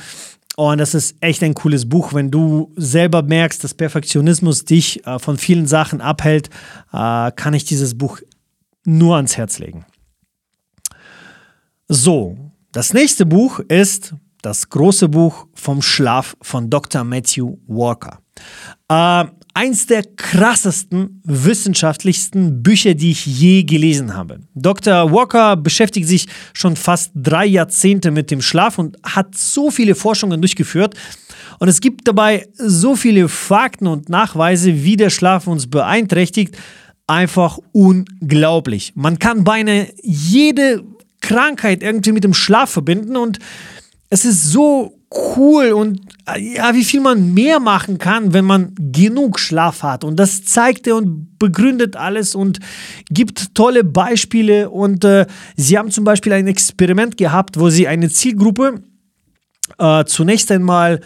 Und 0.56 0.78
das 0.78 0.94
ist 0.94 1.16
echt 1.20 1.42
ein 1.42 1.56
cooles 1.56 1.90
Buch, 1.90 2.14
wenn 2.14 2.30
du 2.30 2.72
selber 2.76 3.24
merkst, 3.24 3.64
dass 3.64 3.74
Perfektionismus 3.74 4.66
dich 4.66 5.06
äh, 5.08 5.18
von 5.18 5.38
vielen 5.38 5.66
Sachen 5.66 6.00
abhält, 6.00 6.50
äh, 6.92 7.32
kann 7.32 7.56
ich 7.56 7.66
dieses 7.66 7.98
Buch 7.98 8.20
nur 8.86 9.16
ans 9.16 9.36
Herz 9.36 9.58
legen. 9.58 9.86
So, 11.88 12.38
das 12.72 12.94
nächste 12.94 13.26
Buch 13.26 13.60
ist 13.60 14.14
das 14.44 14.70
große 14.70 15.10
Buch 15.10 15.48
vom 15.54 15.82
Schlaf 15.82 16.36
von 16.42 16.70
Dr. 16.70 17.04
Matthew 17.04 17.58
Walker. 17.66 18.20
Äh, 18.90 19.26
eins 19.54 19.86
der 19.86 20.04
krassesten, 20.04 21.22
wissenschaftlichsten 21.24 22.64
Bücher, 22.64 22.96
die 22.96 23.12
ich 23.12 23.26
je 23.26 23.64
gelesen 23.64 24.16
habe. 24.16 24.40
Dr. 24.56 25.12
Walker 25.12 25.56
beschäftigt 25.56 26.08
sich 26.08 26.28
schon 26.54 26.76
fast 26.76 27.12
drei 27.16 27.46
Jahrzehnte 27.46 28.12
mit 28.12 28.32
dem 28.32 28.42
Schlaf 28.42 28.80
und 28.80 28.98
hat 29.04 29.38
so 29.38 29.70
viele 29.70 29.96
Forschungen 29.96 30.42
durchgeführt. 30.42 30.96
Und 31.60 31.68
es 31.68 31.82
gibt 31.82 32.08
dabei 32.08 32.48
so 32.56 32.96
viele 32.96 33.30
Fakten 33.30 33.88
und 33.88 34.10
Nachweise, 34.10 34.84
wie 34.84 34.98
der 34.98 35.12
Schlaf 35.12 35.48
uns 35.48 35.70
beeinträchtigt. 35.70 36.58
Einfach 37.06 37.60
unglaublich. 37.74 38.94
Man 38.96 39.20
kann 39.20 39.44
beinahe 39.44 39.94
jede 40.02 40.84
Krankheit 41.22 41.84
irgendwie 41.84 42.12
mit 42.12 42.24
dem 42.24 42.34
Schlaf 42.34 42.72
verbinden 42.72 43.18
und 43.18 43.40
es 44.10 44.26
ist 44.26 44.52
so 44.52 45.00
cool 45.36 45.72
und 45.72 46.00
ja, 46.38 46.74
wie 46.74 46.84
viel 46.84 47.02
man 47.02 47.34
mehr 47.34 47.60
machen 47.60 47.98
kann, 47.98 48.34
wenn 48.34 48.46
man 48.46 48.74
genug 48.78 49.40
Schlaf 49.40 49.84
hat. 49.84 50.04
Und 50.04 50.18
das 50.18 50.46
zeigt 50.46 50.88
er 50.88 50.96
und 50.96 51.38
begründet 51.38 51.96
alles 51.96 52.34
und 52.34 52.60
gibt 53.10 53.54
tolle 53.56 53.84
Beispiele. 53.84 54.70
Und 54.70 55.04
äh, 55.04 55.26
sie 55.58 55.78
haben 55.78 55.92
zum 55.92 56.06
Beispiel 56.06 56.34
ein 56.34 56.48
Experiment 56.48 57.18
gehabt, 57.18 57.60
wo 57.60 57.70
sie 57.70 57.88
eine 57.88 58.10
Zielgruppe 58.10 58.82
äh, 59.78 60.06
zunächst 60.06 60.52
einmal 60.52 61.02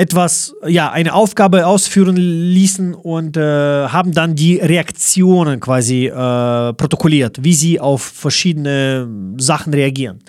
etwas, 0.00 0.54
ja, 0.64 0.92
eine 0.92 1.12
Aufgabe 1.12 1.66
ausführen 1.66 2.16
ließen 2.16 2.94
und 2.94 3.36
äh, 3.36 3.40
haben 3.88 4.12
dann 4.12 4.36
die 4.36 4.56
Reaktionen 4.58 5.58
quasi 5.58 6.06
äh, 6.06 6.12
protokolliert, 6.12 7.42
wie 7.42 7.54
sie 7.54 7.80
auf 7.80 8.02
verschiedene 8.02 9.08
Sachen 9.38 9.74
reagieren. 9.74 10.20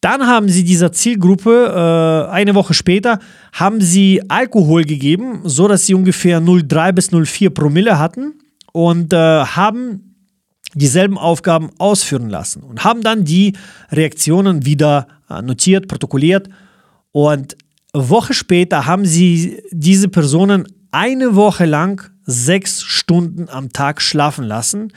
Dann 0.00 0.26
haben 0.26 0.48
sie 0.48 0.62
dieser 0.62 0.92
Zielgruppe 0.92 2.28
äh, 2.28 2.32
eine 2.32 2.54
Woche 2.54 2.72
später 2.72 3.18
haben 3.52 3.80
sie 3.80 4.22
Alkohol 4.28 4.84
gegeben, 4.84 5.40
so 5.44 5.66
dass 5.66 5.86
sie 5.86 5.94
ungefähr 5.94 6.40
0,3 6.40 6.92
bis 6.92 7.10
0,4 7.10 7.50
Promille 7.50 7.98
hatten 7.98 8.34
und 8.72 9.12
äh, 9.12 9.16
haben 9.16 10.08
dieselben 10.74 11.18
Aufgaben 11.18 11.70
ausführen 11.78 12.28
lassen 12.28 12.62
und 12.62 12.84
haben 12.84 13.02
dann 13.02 13.24
die 13.24 13.54
Reaktionen 13.90 14.64
wieder 14.64 15.08
äh, 15.28 15.42
notiert, 15.42 15.88
protokolliert 15.88 16.48
und 17.10 17.56
eine 17.92 18.08
Woche 18.10 18.34
später 18.34 18.86
haben 18.86 19.04
sie 19.04 19.62
diese 19.72 20.08
Personen 20.08 20.68
eine 20.92 21.34
Woche 21.34 21.64
lang 21.64 22.10
sechs 22.24 22.82
Stunden 22.82 23.48
am 23.48 23.72
Tag 23.72 24.00
schlafen 24.00 24.44
lassen 24.44 24.92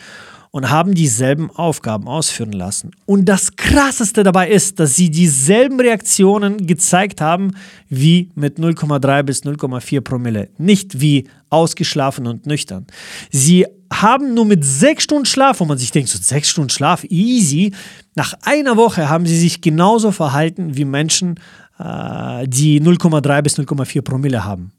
und 0.52 0.70
haben 0.70 0.94
dieselben 0.94 1.50
Aufgaben 1.50 2.08
ausführen 2.08 2.52
lassen. 2.52 2.92
Und 3.06 3.26
das 3.26 3.56
Krasseste 3.56 4.24
dabei 4.24 4.50
ist, 4.50 4.80
dass 4.80 4.96
sie 4.96 5.10
dieselben 5.10 5.80
Reaktionen 5.80 6.68
gezeigt 6.68 7.22
haben 7.22 7.52
wie 7.88 8.30
mit 8.36 8.60
0,3 8.60 9.24
bis 9.24 9.44
0,4 9.44 10.02
Promille, 10.02 10.50
nicht 10.58 11.00
wie 11.00 11.30
ausgeschlafen 11.50 12.28
und 12.28 12.46
nüchtern. 12.46 12.86
Sie 13.32 13.66
haben 13.92 14.34
nur 14.34 14.46
mit 14.46 14.64
sechs 14.64 15.04
Stunden 15.04 15.26
Schlaf, 15.26 15.62
wo 15.62 15.66
man 15.66 15.78
sich 15.78 15.92
denkt, 15.92 16.10
so 16.10 16.20
sechs 16.22 16.50
Stunden 16.50 16.70
Schlaf, 16.70 17.06
easy. 17.06 17.74
Nach 18.16 18.34
einer 18.44 18.76
Woche 18.78 19.10
haben 19.10 19.26
sie 19.26 19.38
sich 19.38 19.62
genauso 19.62 20.12
verhalten 20.12 20.76
wie 20.76 20.86
Menschen, 20.86 21.40
äh, 21.80 22.48
die 22.48 22.82
0,3 22.82 23.42
bis 23.42 23.58
0,4 23.58 24.02
Promille 24.02 24.44
haben. 24.44 24.72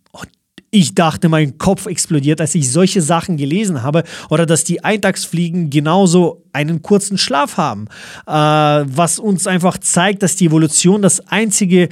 Ich 0.74 0.94
dachte, 0.94 1.28
mein 1.28 1.58
Kopf 1.58 1.84
explodiert, 1.84 2.40
als 2.40 2.54
ich 2.54 2.72
solche 2.72 3.02
Sachen 3.02 3.36
gelesen 3.36 3.82
habe. 3.82 4.04
Oder 4.30 4.46
dass 4.46 4.64
die 4.64 4.82
Eintagsfliegen 4.82 5.68
genauso 5.68 6.44
einen 6.54 6.80
kurzen 6.80 7.18
Schlaf 7.18 7.58
haben. 7.58 7.88
Äh, 8.26 8.32
was 8.32 9.18
uns 9.18 9.46
einfach 9.46 9.76
zeigt, 9.76 10.22
dass 10.22 10.34
die 10.34 10.46
Evolution 10.46 11.02
das 11.02 11.28
einzige 11.28 11.90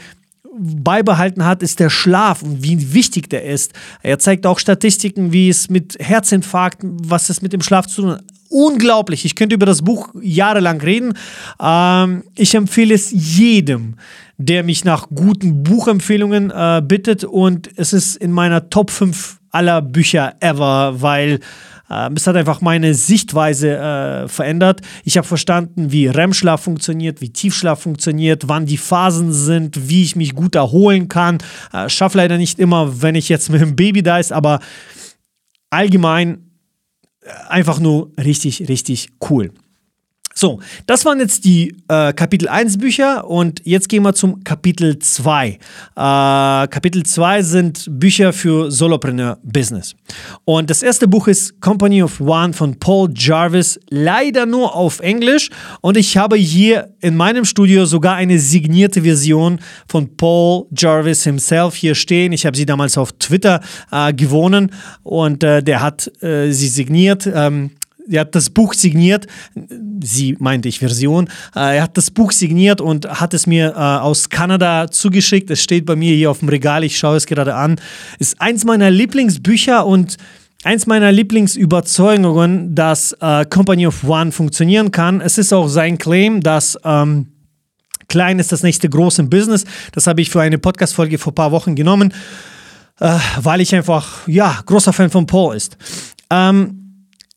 beibehalten 0.59 1.45
hat, 1.45 1.63
ist 1.63 1.79
der 1.79 1.91
Schlaf 1.91 2.43
und 2.43 2.63
wie 2.63 2.95
wichtig 2.95 3.29
der 3.29 3.45
ist. 3.45 3.75
Er 4.03 4.19
zeigt 4.19 4.47
auch 4.47 4.59
Statistiken, 4.59 5.31
wie 5.31 5.51
es 5.51 5.69
mit 5.69 5.97
Herzinfarkten, 6.01 6.97
was 7.05 7.29
es 7.29 7.43
mit 7.43 7.53
dem 7.53 7.61
Schlaf 7.61 7.87
zu 7.87 8.01
tun 8.01 8.11
hat. 8.13 8.25
Unglaublich. 8.49 9.27
Ich 9.27 9.37
könnte 9.37 9.55
über 9.55 9.67
das 9.67 9.83
Buch 9.83 10.09
jahrelang 10.21 10.81
reden. 10.81 11.13
Ähm, 11.61 12.25
ich 12.35 12.55
empfehle 12.55 12.95
es 12.95 13.11
jedem, 13.13 13.95
der 14.43 14.65
mich 14.65 14.85
nach 14.87 15.09
guten 15.15 15.63
Buchempfehlungen 15.63 16.51
äh, 16.51 16.81
bittet 16.83 17.25
und 17.25 17.69
es 17.77 17.93
ist 17.93 18.17
in 18.17 18.33
meiner 18.33 18.71
Top 18.71 18.91
5 18.91 19.39
aller 19.51 19.83
Bücher 19.83 20.35
ever, 20.41 21.03
weil 21.03 21.41
äh, 21.91 22.09
es 22.17 22.27
hat 22.27 22.37
einfach 22.37 22.63
meine 22.63 22.95
Sichtweise 22.95 23.77
äh, 23.77 24.29
verändert. 24.29 24.81
Ich 25.05 25.19
habe 25.19 25.27
verstanden, 25.27 25.93
wie 25.93 26.07
REM-Schlaf 26.07 26.63
funktioniert, 26.63 27.21
wie 27.21 27.29
Tiefschlaf 27.29 27.83
funktioniert, 27.83 28.49
wann 28.49 28.65
die 28.65 28.79
Phasen 28.79 29.31
sind, 29.31 29.91
wie 29.91 30.05
ich 30.05 30.17
mich 30.17 30.35
gut 30.35 30.55
erholen 30.55 31.09
kann. 31.09 31.37
Äh, 31.75 31.91
Schaffe 31.91 32.17
leider 32.17 32.39
nicht 32.39 32.59
immer, 32.59 33.03
wenn 33.03 33.17
ich 33.17 33.29
jetzt 33.29 33.50
mit 33.50 33.61
dem 33.61 33.76
Baby 33.76 34.03
da 34.03 34.19
ist, 34.19 34.33
aber 34.33 34.61
allgemein 35.69 36.47
äh, 37.21 37.29
einfach 37.50 37.79
nur 37.79 38.11
richtig, 38.17 38.71
richtig 38.71 39.11
cool. 39.29 39.53
So, 40.41 40.59
das 40.87 41.05
waren 41.05 41.21
jetzt 41.21 41.45
die 41.45 41.76
äh, 41.89 42.15
Kapitel 42.15 42.49
1 42.49 42.79
Bücher 42.79 43.29
und 43.29 43.61
jetzt 43.67 43.91
gehen 43.91 44.03
wir 44.05 44.15
zum 44.15 44.43
Kapitel 44.43 44.99
2. 44.99 45.49
Äh, 45.49 45.59
Kapitel 45.95 47.03
2 47.03 47.43
sind 47.43 47.87
Bücher 47.91 48.33
für 48.33 48.71
Solopreneur 48.71 49.37
Business. 49.43 49.95
Und 50.47 50.71
das 50.71 50.83
erste 50.83 51.07
Buch 51.07 51.29
ist 51.29 51.61
Company 51.61 52.03
of 52.03 52.23
One 52.23 52.55
von 52.55 52.79
Paul 52.79 53.11
Jarvis, 53.15 53.79
leider 53.91 54.47
nur 54.47 54.75
auf 54.75 55.00
Englisch. 55.00 55.50
Und 55.83 55.99
ich 55.99 56.17
habe 56.17 56.37
hier 56.37 56.89
in 57.03 57.19
meinem 57.19 57.45
Studio 57.45 57.85
sogar 57.85 58.15
eine 58.15 58.39
signierte 58.39 59.03
Version 59.03 59.59
von 59.89 60.17
Paul 60.17 60.65
Jarvis 60.75 61.23
himself 61.23 61.75
hier 61.75 61.95
stehen. 61.95 62.33
Ich 62.33 62.47
habe 62.47 62.57
sie 62.57 62.65
damals 62.65 62.97
auf 62.97 63.13
Twitter 63.13 63.61
äh, 63.93 64.15
gewonnen 64.15 64.73
und 65.03 65.45
äh, 65.45 65.63
der 65.63 65.83
hat 65.83 66.11
äh, 66.23 66.50
sie 66.50 66.69
signiert. 66.69 67.29
Ähm, 67.31 67.73
er 68.08 68.23
hat 68.23 68.34
das 68.34 68.50
Buch 68.50 68.75
signiert, 68.75 69.26
sie 70.02 70.36
meinte 70.39 70.69
ich 70.69 70.78
Version, 70.78 71.28
äh, 71.54 71.76
er 71.76 71.82
hat 71.82 71.97
das 71.97 72.10
Buch 72.10 72.32
signiert 72.32 72.80
und 72.80 73.06
hat 73.21 73.34
es 73.34 73.47
mir 73.47 73.71
äh, 73.71 73.78
aus 73.78 74.28
Kanada 74.28 74.91
zugeschickt. 74.91 75.50
Es 75.50 75.63
steht 75.63 75.86
bei 75.86 75.97
mir 75.97 76.15
hier 76.15 76.30
auf 76.30 76.41
dem 76.41 76.49
Regal, 76.49 76.84
ich 76.84 76.99
schaue 76.99 77.17
es 77.17 77.26
gerade 77.26 77.54
an. 77.54 77.80
Ist 78.19 78.41
eins 78.41 78.65
meiner 78.65 78.91
Lieblingsbücher 78.91 79.86
und 79.86 80.17
eins 80.65 80.86
meiner 80.86 81.13
Lieblingsüberzeugungen, 81.13 82.75
dass 82.75 83.13
äh, 83.21 83.45
Company 83.47 83.86
of 83.86 84.04
One 84.04 84.32
funktionieren 84.32 84.91
kann. 84.91 85.21
Es 85.21 85.39
ist 85.39 85.52
auch 85.52 85.69
sein 85.69 85.99
Claim, 85.99 86.41
dass 86.41 86.78
ähm, 86.84 87.28
klein 88.08 88.39
ist 88.39 88.52
das 88.52 88.63
nächste 88.63 88.89
große 88.89 89.23
Business. 89.25 89.65
Das 89.93 90.06
habe 90.06 90.21
ich 90.21 90.30
für 90.30 90.41
eine 90.41 90.58
Podcast-Folge 90.58 91.19
vor 91.19 91.32
ein 91.32 91.36
paar 91.36 91.52
Wochen 91.52 91.75
genommen, 91.75 92.13
äh, 93.00 93.19
weil 93.41 93.60
ich 93.60 93.75
einfach, 93.75 94.26
ja, 94.26 94.60
großer 94.67 94.93
Fan 94.93 95.10
von 95.10 95.26
Paul 95.26 95.56
ist. 95.56 95.78
Ähm, 96.30 96.79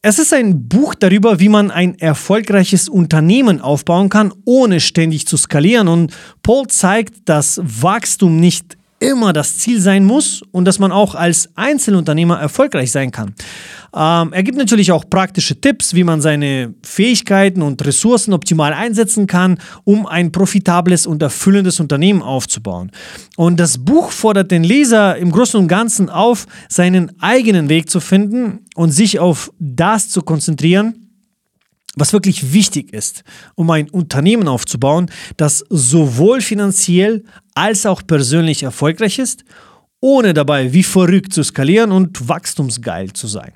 es 0.06 0.20
ist 0.20 0.34
ein 0.34 0.68
Buch 0.68 0.96
darüber, 0.96 1.40
wie 1.40 1.48
man 1.48 1.72
ein 1.72 1.98
erfolgreiches 1.98 2.90
Unternehmen 2.90 3.62
aufbauen 3.62 4.10
kann, 4.10 4.34
ohne 4.44 4.82
ständig 4.82 5.26
zu 5.28 5.38
skalieren. 5.38 5.88
Und 5.88 6.14
Paul 6.44 6.68
zeigt, 6.68 7.30
dass 7.30 7.62
Wachstum 7.64 8.38
nicht 8.38 8.78
immer 9.00 9.32
das 9.32 9.60
Ziel 9.60 9.80
sein 9.80 10.04
muss 10.04 10.42
und 10.52 10.66
dass 10.66 10.78
man 10.78 10.92
auch 10.92 11.16
als 11.16 11.50
Einzelunternehmer 11.56 12.38
erfolgreich 12.38 12.92
sein 12.92 13.12
kann. 13.12 13.34
Ähm, 13.96 14.34
er 14.34 14.42
gibt 14.42 14.58
natürlich 14.58 14.92
auch 14.92 15.08
praktische 15.08 15.60
Tipps, 15.60 15.94
wie 15.94 16.04
man 16.04 16.20
seine 16.20 16.74
Fähigkeiten 16.84 17.62
und 17.62 17.86
Ressourcen 17.86 18.34
optimal 18.34 18.74
einsetzen 18.74 19.28
kann, 19.28 19.60
um 19.84 20.08
ein 20.08 20.32
profitables 20.32 21.06
und 21.06 21.22
erfüllendes 21.22 21.80
Unternehmen 21.80 22.24
aufzubauen. 22.24 22.92
Und 23.38 23.60
das 23.60 23.78
Buch 23.78 24.12
fordert 24.12 24.50
den 24.50 24.64
Leser 24.64 25.16
im 25.18 25.32
Großen 25.32 25.60
und 25.60 25.68
Ganzen 25.68 26.10
auf, 26.10 26.48
seinen 26.70 27.12
eigenen 27.22 27.70
Weg 27.70 27.90
zu 27.90 28.00
finden 28.00 28.66
und 28.76 28.90
sich 28.90 29.20
auf 29.20 29.52
das 29.60 30.10
zu 30.10 30.24
konzentrieren, 30.24 31.04
was 31.96 32.14
wirklich 32.14 32.52
wichtig 32.54 32.92
ist, 32.92 33.24
um 33.54 33.70
ein 33.70 33.90
Unternehmen 33.92 34.48
aufzubauen, 34.48 35.12
das 35.38 35.64
sowohl 35.70 36.42
finanziell 36.42 37.24
als 37.54 37.86
auch 37.86 38.02
persönlich 38.06 38.64
erfolgreich 38.64 39.20
ist, 39.20 39.44
ohne 40.02 40.34
dabei 40.34 40.74
wie 40.74 40.82
verrückt 40.82 41.32
zu 41.32 41.44
skalieren 41.44 41.92
und 41.92 42.28
wachstumsgeil 42.28 43.14
zu 43.14 43.28
sein. 43.28 43.54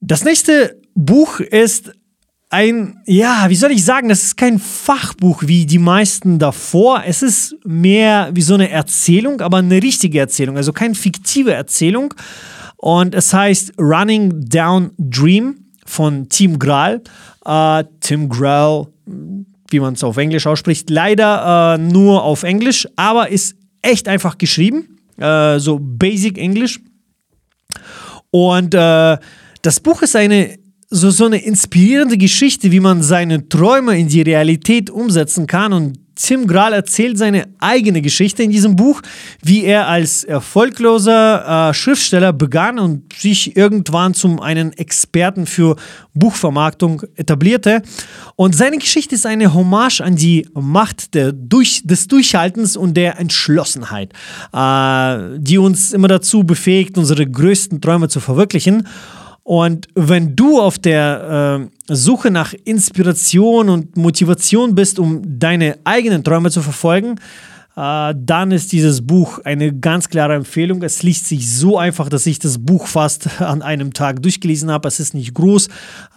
Das 0.00 0.24
nächste 0.24 0.80
Buch 0.94 1.40
ist 1.40 1.92
ein, 2.50 3.02
ja, 3.04 3.46
wie 3.48 3.56
soll 3.56 3.72
ich 3.72 3.84
sagen, 3.84 4.08
das 4.08 4.22
ist 4.22 4.36
kein 4.36 4.58
Fachbuch 4.58 5.42
wie 5.46 5.66
die 5.66 5.78
meisten 5.78 6.38
davor. 6.38 7.02
Es 7.06 7.22
ist 7.22 7.56
mehr 7.64 8.30
wie 8.32 8.42
so 8.42 8.54
eine 8.54 8.70
Erzählung, 8.70 9.40
aber 9.40 9.58
eine 9.58 9.82
richtige 9.82 10.18
Erzählung, 10.18 10.56
also 10.56 10.72
keine 10.72 10.94
fiktive 10.94 11.52
Erzählung. 11.52 12.14
Und 12.76 13.14
es 13.14 13.34
heißt 13.34 13.72
Running 13.78 14.48
Down 14.48 14.92
Dream 14.96 15.66
von 15.84 16.28
Tim 16.28 16.58
Graal. 16.58 17.02
Äh, 17.44 17.84
Tim 18.00 18.28
Graal, 18.28 18.86
wie 19.70 19.80
man 19.80 19.94
es 19.94 20.04
auf 20.04 20.16
Englisch 20.16 20.46
ausspricht, 20.46 20.88
leider 20.88 21.74
äh, 21.74 21.78
nur 21.78 22.22
auf 22.22 22.44
Englisch, 22.44 22.88
aber 22.96 23.28
ist 23.28 23.56
echt 23.82 24.08
einfach 24.08 24.38
geschrieben, 24.38 24.98
äh, 25.18 25.58
so 25.58 25.78
Basic 25.80 26.38
Englisch. 26.38 26.80
Und 28.30 28.74
äh, 28.74 29.18
das 29.62 29.80
Buch 29.80 30.02
ist 30.02 30.16
eine 30.16 30.58
so, 30.90 31.10
so 31.10 31.26
eine 31.26 31.44
inspirierende 31.44 32.16
Geschichte, 32.16 32.72
wie 32.72 32.80
man 32.80 33.02
seine 33.02 33.48
Träume 33.48 33.98
in 33.98 34.08
die 34.08 34.22
Realität 34.22 34.90
umsetzen 34.90 35.46
kann. 35.46 35.72
Und 35.72 35.98
Tim 36.20 36.48
Grahl 36.48 36.72
erzählt 36.72 37.16
seine 37.16 37.46
eigene 37.60 38.02
Geschichte 38.02 38.42
in 38.42 38.50
diesem 38.50 38.74
Buch, 38.74 39.00
wie 39.40 39.64
er 39.64 39.86
als 39.86 40.24
erfolgloser 40.24 41.70
äh, 41.70 41.74
Schriftsteller 41.74 42.32
begann 42.32 42.80
und 42.80 43.12
sich 43.12 43.56
irgendwann 43.56 44.14
zum 44.14 44.40
einen 44.40 44.72
Experten 44.72 45.46
für 45.46 45.76
Buchvermarktung 46.14 47.02
etablierte. 47.14 47.82
Und 48.34 48.56
seine 48.56 48.78
Geschichte 48.78 49.14
ist 49.14 49.26
eine 49.26 49.54
Hommage 49.54 50.00
an 50.00 50.16
die 50.16 50.48
Macht 50.54 51.14
der 51.14 51.32
Durch 51.32 51.82
des 51.84 52.08
Durchhaltens 52.08 52.76
und 52.76 52.94
der 52.94 53.20
Entschlossenheit, 53.20 54.12
äh, 54.52 55.38
die 55.38 55.58
uns 55.58 55.92
immer 55.92 56.08
dazu 56.08 56.42
befähigt, 56.42 56.98
unsere 56.98 57.26
größten 57.26 57.80
Träume 57.80 58.08
zu 58.08 58.18
verwirklichen. 58.18 58.88
Und 59.48 59.88
wenn 59.94 60.36
du 60.36 60.60
auf 60.60 60.78
der 60.78 61.70
äh, 61.88 61.94
Suche 61.94 62.30
nach 62.30 62.52
Inspiration 62.64 63.70
und 63.70 63.96
Motivation 63.96 64.74
bist, 64.74 64.98
um 64.98 65.22
deine 65.24 65.78
eigenen 65.84 66.22
Träume 66.22 66.50
zu 66.50 66.60
verfolgen, 66.60 67.18
äh, 67.74 68.14
dann 68.14 68.50
ist 68.50 68.72
dieses 68.72 69.06
Buch 69.06 69.38
eine 69.44 69.74
ganz 69.74 70.10
klare 70.10 70.34
Empfehlung. 70.34 70.82
Es 70.82 71.02
liest 71.02 71.28
sich 71.28 71.50
so 71.50 71.78
einfach, 71.78 72.10
dass 72.10 72.26
ich 72.26 72.38
das 72.38 72.58
Buch 72.58 72.86
fast 72.86 73.40
an 73.40 73.62
einem 73.62 73.94
Tag 73.94 74.22
durchgelesen 74.22 74.70
habe. 74.70 74.86
Es 74.86 75.00
ist 75.00 75.14
nicht 75.14 75.32
groß, 75.32 75.68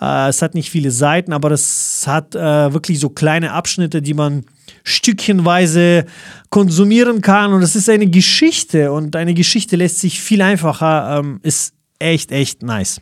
äh, 0.02 0.28
es 0.28 0.41
hat 0.41 0.54
nicht 0.54 0.70
viele 0.70 0.91
Seiten, 0.91 1.32
aber 1.32 1.52
es 1.52 2.04
hat 2.06 2.36
äh, 2.36 2.74
wirklich 2.74 3.00
so 3.00 3.08
kleine 3.08 3.54
Abschnitte, 3.54 4.02
die 4.02 4.13
man 4.13 4.44
stückchenweise 4.84 6.04
konsumieren 6.50 7.22
kann. 7.22 7.54
Und 7.54 7.62
es 7.62 7.78
ist 7.78 7.88
eine 7.88 8.08
Geschichte 8.08 8.91
und 8.91 9.15
eine 9.15 9.34
Geschichte 9.34 9.78
lässt 9.78 10.02
sich 10.02 10.20
viel 10.20 10.41
einfacher, 10.41 11.17
ähm, 11.20 11.39
ist 11.44 11.76
echt, 11.98 12.34
echt 12.34 12.62
nice. 12.62 13.00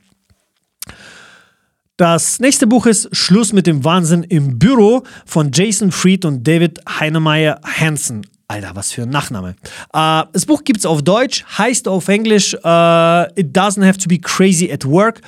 Das 2.00 2.40
nächste 2.40 2.66
Buch 2.66 2.86
ist 2.86 3.14
Schluss 3.14 3.52
mit 3.52 3.68
dem 3.68 3.84
Wahnsinn 3.84 4.24
im 4.24 4.58
Büro 4.58 5.04
von 5.26 5.52
Jason 5.54 5.92
Fried 5.92 6.24
und 6.24 6.48
David 6.48 6.80
Heinemeier 6.88 7.60
Hansen. 7.62 8.26
Alter, 8.48 8.72
was 8.74 8.94
für 8.94 9.02
ein 9.02 9.10
Nachname. 9.10 9.58
Uh, 9.94 10.24
das 10.32 10.46
Buch 10.46 10.64
gibt 10.64 10.80
es 10.80 10.86
auf 10.86 11.02
Deutsch, 11.02 11.44
heißt 11.58 11.90
auf 11.90 12.08
Englisch 12.08 12.54
uh, 12.54 13.28
It 13.36 13.54
Doesn't 13.54 13.86
Have 13.86 13.98
to 13.98 14.08
Be 14.08 14.18
Crazy 14.18 14.72
at 14.72 14.86
Work. 14.86 15.20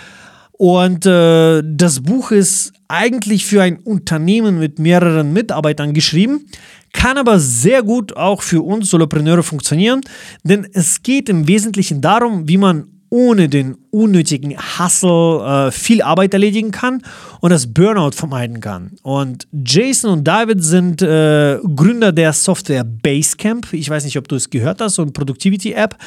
Und 0.54 1.06
uh, 1.06 1.62
das 1.62 2.00
Buch 2.00 2.32
ist 2.32 2.72
eigentlich 2.88 3.46
für 3.46 3.62
ein 3.62 3.80
Unternehmen 3.80 4.58
mit 4.58 4.80
mehreren 4.80 5.34
Mitarbeitern 5.34 5.94
geschrieben, 5.94 6.46
kann 6.94 7.18
aber 7.18 7.42
sehr 7.42 7.84
gut 7.84 8.16
auch 8.16 8.42
für 8.42 8.62
uns 8.62 8.90
Solopreneure 8.90 9.44
funktionieren, 9.44 10.00
denn 10.46 10.66
es 10.72 11.04
geht 11.04 11.28
im 11.28 11.50
Wesentlichen 11.50 12.00
darum, 12.00 12.48
wie 12.48 12.58
man 12.58 13.01
ohne 13.13 13.50
den 13.50 13.76
unnötigen 13.91 14.56
Hustle 14.58 15.67
äh, 15.67 15.71
viel 15.71 16.02
Arbeit 16.02 16.34
erledigen 16.34 16.71
kann 16.71 17.04
und 17.41 17.50
das 17.50 17.74
Burnout 17.74 18.12
vermeiden 18.12 18.62
kann. 18.62 18.91
Und 19.04 19.50
Jason 19.52 20.12
und 20.12 20.24
David 20.24 20.63
sind 20.63 21.02
äh, 21.02 21.60
Gründer 21.76 22.13
der 22.13 22.32
Software 22.32 22.86
Basecamp. 22.86 23.74
Ich 23.74 23.89
weiß 23.89 24.06
nicht, 24.06 24.17
ob 24.17 24.30
du 24.30 24.38
es 24.38 24.50
gehört 24.50 24.80
hast, 24.80 24.95
so 24.95 25.02
eine 25.02 25.12
Productivity-App. 25.12 25.97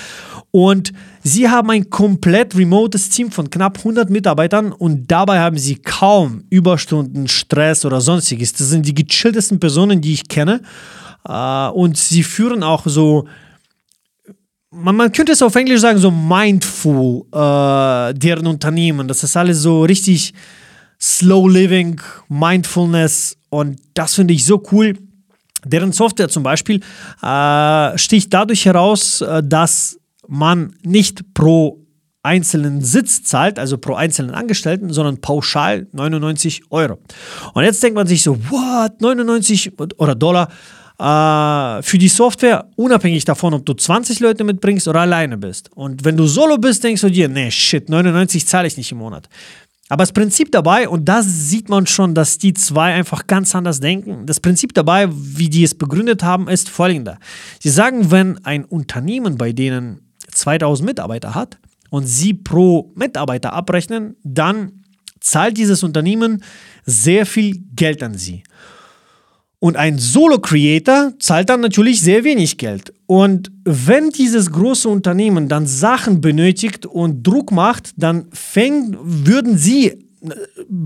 Und 0.50 0.94
sie 1.22 1.50
haben 1.50 1.70
ein 1.70 1.90
komplett 1.90 2.56
remotes 2.56 3.10
Team 3.10 3.30
von 3.30 3.50
knapp 3.50 3.76
100 3.78 4.08
Mitarbeitern 4.08 4.72
und 4.72 5.10
dabei 5.10 5.40
haben 5.40 5.58
sie 5.58 5.76
kaum 5.76 6.44
Überstunden, 6.48 7.28
Stress 7.28 7.84
oder 7.84 8.00
sonstiges. 8.00 8.54
Das 8.54 8.70
sind 8.70 8.86
die 8.86 8.94
gechilltesten 8.94 9.60
Personen, 9.60 10.00
die 10.00 10.14
ich 10.14 10.26
kenne. 10.26 10.62
Uh, 11.26 11.70
und 11.72 11.96
sie 11.96 12.22
führen 12.22 12.62
auch 12.62 12.82
so 12.84 13.26
man, 14.74 14.96
man 14.96 15.12
könnte 15.12 15.32
es 15.32 15.42
auf 15.42 15.54
Englisch 15.54 15.80
sagen, 15.80 15.98
so 15.98 16.10
mindful, 16.10 17.24
äh, 17.32 18.14
deren 18.14 18.46
Unternehmen. 18.46 19.08
Das 19.08 19.22
ist 19.22 19.36
alles 19.36 19.60
so 19.60 19.82
richtig 19.82 20.34
slow 21.00 21.48
living, 21.48 22.00
mindfulness 22.28 23.36
und 23.50 23.78
das 23.94 24.14
finde 24.14 24.34
ich 24.34 24.44
so 24.44 24.62
cool. 24.72 24.94
Deren 25.64 25.92
Software 25.92 26.28
zum 26.28 26.42
Beispiel 26.42 26.80
äh, 27.22 27.98
sticht 27.98 28.32
dadurch 28.34 28.66
heraus, 28.66 29.20
äh, 29.20 29.42
dass 29.42 29.98
man 30.26 30.74
nicht 30.82 31.34
pro 31.34 31.80
einzelnen 32.22 32.82
Sitz 32.82 33.22
zahlt, 33.22 33.58
also 33.58 33.76
pro 33.76 33.94
einzelnen 33.94 34.34
Angestellten, 34.34 34.92
sondern 34.92 35.20
pauschal 35.20 35.86
99 35.92 36.62
Euro. 36.70 36.98
Und 37.52 37.64
jetzt 37.64 37.82
denkt 37.82 37.96
man 37.96 38.06
sich 38.06 38.22
so, 38.22 38.38
what, 38.50 39.00
99 39.00 39.72
oder 39.98 40.14
Dollar? 40.14 40.48
Äh, 40.98 41.82
für 41.82 41.98
die 41.98 42.08
Software, 42.08 42.68
unabhängig 42.76 43.24
davon, 43.24 43.54
ob 43.54 43.66
du 43.66 43.74
20 43.74 44.20
Leute 44.20 44.44
mitbringst 44.44 44.86
oder 44.88 45.00
alleine 45.00 45.36
bist. 45.36 45.70
Und 45.74 46.04
wenn 46.04 46.16
du 46.16 46.26
solo 46.26 46.56
bist, 46.58 46.84
denkst 46.84 47.00
du 47.00 47.10
dir, 47.10 47.28
nee, 47.28 47.50
shit, 47.50 47.88
99 47.88 48.46
zahle 48.46 48.68
ich 48.68 48.76
nicht 48.76 48.92
im 48.92 48.98
Monat. 48.98 49.28
Aber 49.88 50.02
das 50.02 50.12
Prinzip 50.12 50.50
dabei, 50.50 50.88
und 50.88 51.04
da 51.04 51.22
sieht 51.22 51.68
man 51.68 51.86
schon, 51.86 52.14
dass 52.14 52.38
die 52.38 52.54
zwei 52.54 52.94
einfach 52.94 53.26
ganz 53.26 53.54
anders 53.54 53.80
denken, 53.80 54.24
das 54.24 54.40
Prinzip 54.40 54.72
dabei, 54.72 55.08
wie 55.10 55.50
die 55.50 55.62
es 55.62 55.74
begründet 55.74 56.22
haben, 56.22 56.48
ist 56.48 56.70
folgender. 56.70 57.18
Sie 57.60 57.68
sagen, 57.68 58.10
wenn 58.10 58.42
ein 58.44 58.64
Unternehmen 58.64 59.36
bei 59.36 59.52
denen 59.52 60.00
2000 60.32 60.86
Mitarbeiter 60.86 61.34
hat 61.34 61.58
und 61.90 62.06
sie 62.06 62.34
pro 62.34 62.92
Mitarbeiter 62.94 63.52
abrechnen, 63.52 64.16
dann 64.24 64.84
zahlt 65.20 65.58
dieses 65.58 65.82
Unternehmen 65.82 66.42
sehr 66.86 67.26
viel 67.26 67.62
Geld 67.74 68.02
an 68.02 68.14
sie. 68.14 68.42
Und 69.64 69.78
ein 69.78 69.98
Solo-Creator 69.98 71.14
zahlt 71.18 71.48
dann 71.48 71.62
natürlich 71.62 72.02
sehr 72.02 72.22
wenig 72.22 72.58
Geld. 72.58 72.92
Und 73.06 73.50
wenn 73.64 74.10
dieses 74.10 74.52
große 74.52 74.86
Unternehmen 74.86 75.48
dann 75.48 75.66
Sachen 75.66 76.20
benötigt 76.20 76.84
und 76.84 77.26
Druck 77.26 77.50
macht, 77.50 77.94
dann 77.96 78.26
fängt, 78.30 78.94
würden 79.00 79.56
sie 79.56 79.86
äh, 79.86 79.96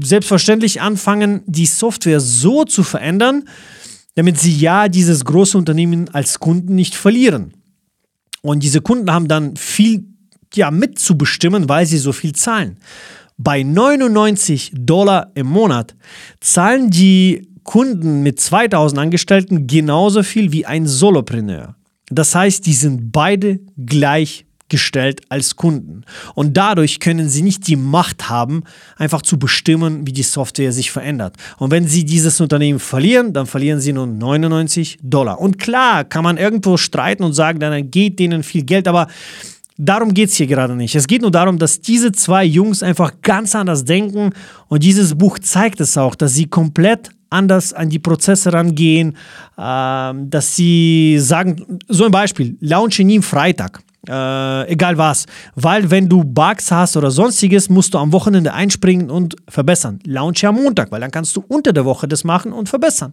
selbstverständlich 0.04 0.80
anfangen, 0.80 1.42
die 1.46 1.66
Software 1.66 2.20
so 2.20 2.62
zu 2.62 2.84
verändern, 2.84 3.48
damit 4.14 4.38
sie 4.38 4.56
ja 4.56 4.86
dieses 4.86 5.24
große 5.24 5.58
Unternehmen 5.58 6.08
als 6.14 6.38
Kunden 6.38 6.76
nicht 6.76 6.94
verlieren. 6.94 7.54
Und 8.42 8.62
diese 8.62 8.80
Kunden 8.80 9.10
haben 9.12 9.26
dann 9.26 9.56
viel 9.56 10.04
ja, 10.54 10.70
mitzubestimmen, 10.70 11.68
weil 11.68 11.84
sie 11.84 11.98
so 11.98 12.12
viel 12.12 12.32
zahlen. 12.32 12.76
Bei 13.38 13.64
99 13.64 14.70
Dollar 14.76 15.32
im 15.34 15.48
Monat 15.48 15.96
zahlen 16.40 16.90
die 16.90 17.47
Kunden 17.68 18.22
mit 18.22 18.40
2000 18.40 18.98
Angestellten 18.98 19.66
genauso 19.66 20.22
viel 20.22 20.52
wie 20.52 20.64
ein 20.64 20.86
Solopreneur. 20.86 21.74
Das 22.08 22.34
heißt, 22.34 22.64
die 22.64 22.72
sind 22.72 23.12
beide 23.12 23.60
gleichgestellt 23.76 25.20
als 25.28 25.54
Kunden. 25.54 26.04
Und 26.34 26.56
dadurch 26.56 26.98
können 26.98 27.28
sie 27.28 27.42
nicht 27.42 27.68
die 27.68 27.76
Macht 27.76 28.30
haben, 28.30 28.62
einfach 28.96 29.20
zu 29.20 29.38
bestimmen, 29.38 30.06
wie 30.06 30.14
die 30.14 30.22
Software 30.22 30.72
sich 30.72 30.90
verändert. 30.90 31.36
Und 31.58 31.70
wenn 31.70 31.86
sie 31.86 32.06
dieses 32.06 32.40
Unternehmen 32.40 32.78
verlieren, 32.78 33.34
dann 33.34 33.44
verlieren 33.44 33.82
sie 33.82 33.92
nur 33.92 34.06
99 34.06 35.00
Dollar. 35.02 35.38
Und 35.38 35.58
klar, 35.58 36.04
kann 36.04 36.24
man 36.24 36.38
irgendwo 36.38 36.78
streiten 36.78 37.22
und 37.22 37.34
sagen, 37.34 37.60
dann 37.60 37.90
geht 37.90 38.18
denen 38.18 38.44
viel 38.44 38.64
Geld, 38.64 38.88
aber 38.88 39.08
Darum 39.80 40.12
geht 40.12 40.30
es 40.30 40.34
hier 40.34 40.48
gerade 40.48 40.74
nicht. 40.74 40.96
Es 40.96 41.06
geht 41.06 41.22
nur 41.22 41.30
darum, 41.30 41.56
dass 41.56 41.80
diese 41.80 42.10
zwei 42.10 42.44
Jungs 42.44 42.82
einfach 42.82 43.12
ganz 43.22 43.54
anders 43.54 43.84
denken 43.84 44.30
und 44.66 44.82
dieses 44.82 45.14
Buch 45.14 45.38
zeigt 45.38 45.80
es 45.80 45.96
auch, 45.96 46.16
dass 46.16 46.34
sie 46.34 46.46
komplett 46.46 47.10
anders 47.30 47.72
an 47.72 47.88
die 47.88 47.98
Prozesse 47.98 48.52
rangehen, 48.52 49.16
äh, 49.56 50.12
dass 50.14 50.56
sie 50.56 51.18
sagen, 51.18 51.78
so 51.88 52.04
ein 52.04 52.10
Beispiel, 52.10 52.56
launche 52.60 53.04
nie 53.04 53.16
am 53.18 53.22
Freitag. 53.22 53.82
Äh, 54.08 54.72
egal 54.72 54.96
was. 54.96 55.26
Weil 55.54 55.90
wenn 55.90 56.08
du 56.08 56.24
Bugs 56.24 56.70
hast 56.70 56.96
oder 56.96 57.10
sonstiges, 57.10 57.68
musst 57.68 57.92
du 57.94 57.98
am 57.98 58.12
Wochenende 58.12 58.54
einspringen 58.54 59.10
und 59.10 59.36
verbessern. 59.48 59.98
Launche 60.04 60.48
am 60.48 60.54
Montag, 60.54 60.90
weil 60.90 61.00
dann 61.00 61.10
kannst 61.10 61.36
du 61.36 61.44
unter 61.46 61.72
der 61.72 61.84
Woche 61.84 62.08
das 62.08 62.24
machen 62.24 62.52
und 62.52 62.68
verbessern. 62.68 63.12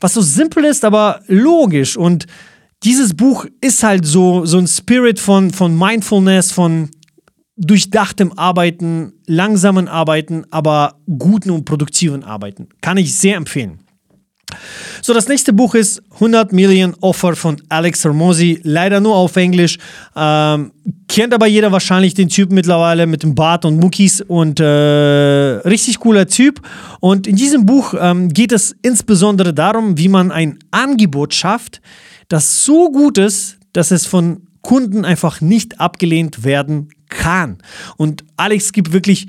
Was 0.00 0.14
so 0.14 0.20
simpel 0.20 0.64
ist, 0.64 0.84
aber 0.84 1.20
logisch. 1.26 1.96
Und 1.96 2.26
dieses 2.84 3.14
Buch 3.14 3.46
ist 3.60 3.82
halt 3.82 4.06
so, 4.06 4.44
so 4.46 4.58
ein 4.58 4.68
Spirit 4.68 5.18
von, 5.18 5.50
von 5.50 5.76
Mindfulness, 5.76 6.52
von 6.52 6.90
durchdachtem 7.58 8.32
Arbeiten, 8.36 9.12
langsamen 9.26 9.88
Arbeiten, 9.88 10.44
aber 10.50 11.00
guten 11.18 11.50
und 11.50 11.64
produktiven 11.64 12.24
Arbeiten. 12.24 12.68
Kann 12.80 12.96
ich 12.96 13.14
sehr 13.14 13.36
empfehlen. 13.36 13.80
So, 15.02 15.12
das 15.12 15.28
nächste 15.28 15.52
Buch 15.52 15.74
ist 15.74 16.02
100 16.14 16.52
Million 16.52 16.94
Offer 17.00 17.36
von 17.36 17.60
Alex 17.68 18.04
Hermosi, 18.04 18.60
leider 18.62 19.00
nur 19.00 19.14
auf 19.14 19.36
Englisch. 19.36 19.78
Ähm, 20.16 20.72
kennt 21.06 21.34
aber 21.34 21.46
jeder 21.46 21.70
wahrscheinlich 21.70 22.14
den 22.14 22.28
Typ 22.28 22.50
mittlerweile 22.50 23.06
mit 23.06 23.22
dem 23.22 23.34
Bart 23.34 23.64
und 23.64 23.78
Muckis 23.78 24.20
und 24.22 24.58
äh, 24.58 24.64
richtig 24.64 25.98
cooler 26.00 26.26
Typ. 26.26 26.62
Und 27.00 27.26
in 27.26 27.36
diesem 27.36 27.66
Buch 27.66 27.94
ähm, 27.98 28.30
geht 28.30 28.52
es 28.52 28.74
insbesondere 28.82 29.52
darum, 29.52 29.98
wie 29.98 30.08
man 30.08 30.32
ein 30.32 30.58
Angebot 30.70 31.34
schafft, 31.34 31.82
das 32.28 32.64
so 32.64 32.90
gut 32.90 33.18
ist, 33.18 33.58
dass 33.72 33.90
es 33.90 34.06
von 34.06 34.48
Kunden 34.62 35.04
einfach 35.04 35.40
nicht 35.40 35.80
abgelehnt 35.80 36.44
werden 36.44 36.88
kann. 37.08 37.58
Und 37.96 38.24
Alex 38.36 38.72
gibt 38.72 38.92
wirklich 38.92 39.26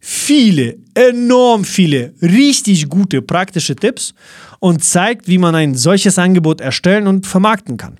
viele, 0.00 0.78
enorm 0.94 1.64
viele, 1.64 2.12
richtig 2.20 2.88
gute 2.88 3.22
praktische 3.22 3.76
Tipps 3.76 4.14
und 4.58 4.82
zeigt, 4.82 5.28
wie 5.28 5.38
man 5.38 5.54
ein 5.54 5.74
solches 5.74 6.18
Angebot 6.18 6.60
erstellen 6.60 7.06
und 7.06 7.26
vermarkten 7.26 7.76
kann. 7.76 7.98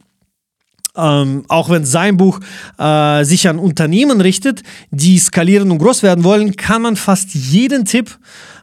Ähm, 0.95 1.45
auch 1.49 1.71
wenn 1.71 1.87
sein 1.87 2.19
Buch 2.19 2.41
äh, 2.77 3.25
sich 3.25 3.49
an 3.49 3.59
Unternehmen 3.59 4.21
richtet, 4.21 4.63
die 4.91 5.19
skalieren 5.19 5.71
und 5.71 5.79
groß 5.79 6.03
werden 6.03 6.23
wollen, 6.23 6.55
kann 6.57 6.83
man 6.83 6.97
fast 6.97 7.35
jeden 7.35 7.87
Tipp 7.87 8.19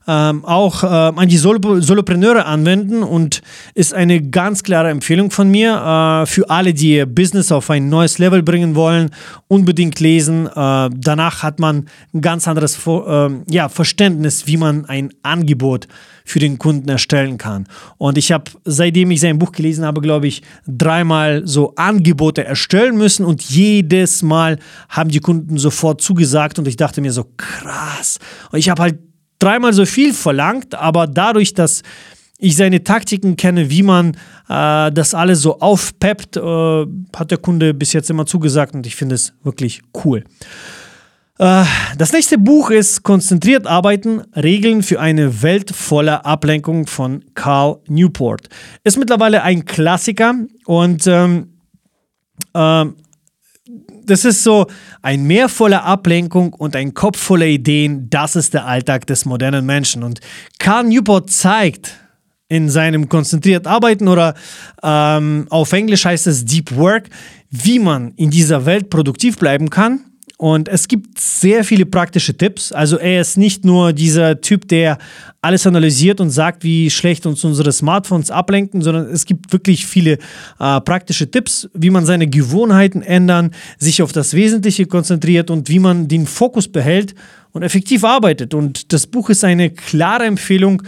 ähm, 0.09 0.43
auch 0.43 0.83
äh, 0.83 0.87
an 0.87 1.29
die 1.29 1.37
Solo 1.37 1.79
Solopreneure 1.81 2.47
anwenden 2.47 3.03
und 3.03 3.41
ist 3.75 3.93
eine 3.93 4.21
ganz 4.21 4.63
klare 4.63 4.89
Empfehlung 4.89 5.29
von 5.29 5.51
mir 5.51 5.75
äh, 5.75 6.25
für 6.25 6.49
alle, 6.49 6.73
die 6.73 6.95
ihr 6.95 7.05
Business 7.05 7.51
auf 7.51 7.69
ein 7.69 7.89
neues 7.89 8.17
Level 8.17 8.41
bringen 8.41 8.73
wollen. 8.73 9.11
Unbedingt 9.47 9.99
lesen. 9.99 10.47
Äh, 10.47 10.89
danach 10.95 11.43
hat 11.43 11.59
man 11.59 11.85
ein 12.11 12.21
ganz 12.21 12.47
anderes 12.47 12.79
ähm, 12.87 13.43
ja, 13.47 13.69
Verständnis, 13.69 14.47
wie 14.47 14.57
man 14.57 14.85
ein 14.85 15.11
Angebot 15.21 15.87
für 16.25 16.39
den 16.39 16.57
Kunden 16.57 16.89
erstellen 16.89 17.37
kann. 17.37 17.67
Und 17.97 18.17
ich 18.17 18.31
habe, 18.31 18.45
seitdem 18.65 19.11
ich 19.11 19.19
sein 19.19 19.37
Buch 19.37 19.51
gelesen 19.51 19.85
habe, 19.85 20.01
glaube 20.01 20.27
ich, 20.27 20.41
dreimal 20.67 21.43
so 21.45 21.73
Angebote 21.75 22.43
erstellen 22.43 22.97
müssen 22.97 23.25
und 23.25 23.43
jedes 23.43 24.23
Mal 24.23 24.57
haben 24.89 25.09
die 25.09 25.19
Kunden 25.19 25.57
sofort 25.59 26.01
zugesagt 26.01 26.57
und 26.57 26.67
ich 26.67 26.77
dachte 26.77 27.01
mir 27.01 27.11
so, 27.11 27.25
krass. 27.37 28.19
Und 28.51 28.59
ich 28.59 28.69
habe 28.69 28.81
halt 28.81 29.08
dreimal 29.39 29.73
so 29.73 29.85
viel 29.85 30.13
verlangt, 30.13 30.75
aber 30.75 31.07
dadurch, 31.07 31.53
dass 31.53 31.81
ich 32.37 32.55
seine 32.55 32.83
Taktiken 32.83 33.35
kenne, 33.35 33.69
wie 33.69 33.83
man 33.83 34.15
äh, 34.47 34.91
das 34.91 35.13
alles 35.13 35.41
so 35.41 35.59
aufpeppt, 35.59 36.37
äh, 36.37 36.41
hat 37.15 37.31
der 37.31 37.37
Kunde 37.37 37.73
bis 37.73 37.93
jetzt 37.93 38.09
immer 38.09 38.25
zugesagt 38.25 38.75
und 38.75 38.87
ich 38.87 38.95
finde 38.95 39.15
es 39.15 39.33
wirklich 39.43 39.81
cool. 40.03 40.23
Äh, 41.37 41.65
das 41.97 42.13
nächste 42.13 42.37
Buch 42.37 42.69
ist 42.69 43.03
Konzentriert 43.03 43.67
arbeiten, 43.67 44.21
Regeln 44.35 44.83
für 44.83 44.99
eine 44.99 45.41
Welt 45.41 45.71
voller 45.71 46.25
Ablenkung 46.25 46.87
von 46.87 47.25
Carl 47.33 47.79
Newport. 47.87 48.47
Ist 48.83 48.97
mittlerweile 48.97 49.43
ein 49.43 49.65
Klassiker 49.65 50.33
und 50.65 51.07
ähm, 51.07 51.53
ähm, 52.53 52.95
das 54.05 54.25
ist 54.25 54.43
so 54.43 54.67
ein 55.01 55.23
Meer 55.23 55.49
voller 55.49 55.83
Ablenkung 55.83 56.53
und 56.53 56.75
ein 56.75 56.93
Kopf 56.93 57.19
voller 57.19 57.45
Ideen. 57.45 58.09
Das 58.09 58.35
ist 58.35 58.53
der 58.53 58.65
Alltag 58.65 59.05
des 59.07 59.25
modernen 59.25 59.65
Menschen. 59.65 60.03
Und 60.03 60.19
Carl 60.57 60.85
Newport 60.85 61.29
zeigt 61.29 61.95
in 62.47 62.69
seinem 62.69 63.09
konzentriert 63.09 63.67
Arbeiten 63.67 64.07
oder 64.07 64.33
ähm, 64.81 65.45
auf 65.49 65.71
Englisch 65.71 66.05
heißt 66.05 66.25
es 66.27 66.45
Deep 66.45 66.75
Work, 66.75 67.09
wie 67.51 67.77
man 67.77 68.13
in 68.15 68.31
dieser 68.31 68.65
Welt 68.65 68.89
produktiv 68.89 69.37
bleiben 69.37 69.69
kann 69.69 70.08
und 70.41 70.69
es 70.69 70.87
gibt 70.87 71.19
sehr 71.19 71.65
viele 71.65 71.85
praktische 71.85 72.33
Tipps. 72.33 72.71
Also 72.71 72.97
er 72.97 73.19
ist 73.19 73.37
nicht 73.37 73.65
nur 73.65 73.91
dieser 73.91 74.39
Typ, 74.39 74.69
der 74.69 74.97
alles 75.41 75.67
analysiert 75.67 76.21
und 76.21 76.29
sagt, 76.29 76.63
wie 76.63 76.89
schlecht 76.89 77.25
uns 77.25 77.43
unsere 77.43 77.73
Smartphones 77.73 78.31
ablenken, 78.31 78.81
sondern 78.81 79.07
es 79.07 79.25
gibt 79.25 79.51
wirklich 79.51 79.85
viele 79.85 80.17
äh, 80.61 80.79
praktische 80.79 81.29
Tipps, 81.29 81.67
wie 81.73 81.89
man 81.89 82.05
seine 82.05 82.25
Gewohnheiten 82.25 83.01
ändern, 83.01 83.51
sich 83.79 84.01
auf 84.01 84.13
das 84.13 84.33
Wesentliche 84.33 84.85
konzentriert 84.85 85.51
und 85.51 85.67
wie 85.67 85.79
man 85.79 86.07
den 86.07 86.25
Fokus 86.25 86.69
behält 86.69 87.15
und 87.51 87.63
effektiv 87.63 88.05
arbeitet. 88.05 88.53
Und 88.53 88.93
das 88.93 89.07
Buch 89.07 89.29
ist 89.29 89.43
eine 89.43 89.71
klare 89.71 90.23
Empfehlung 90.23 90.83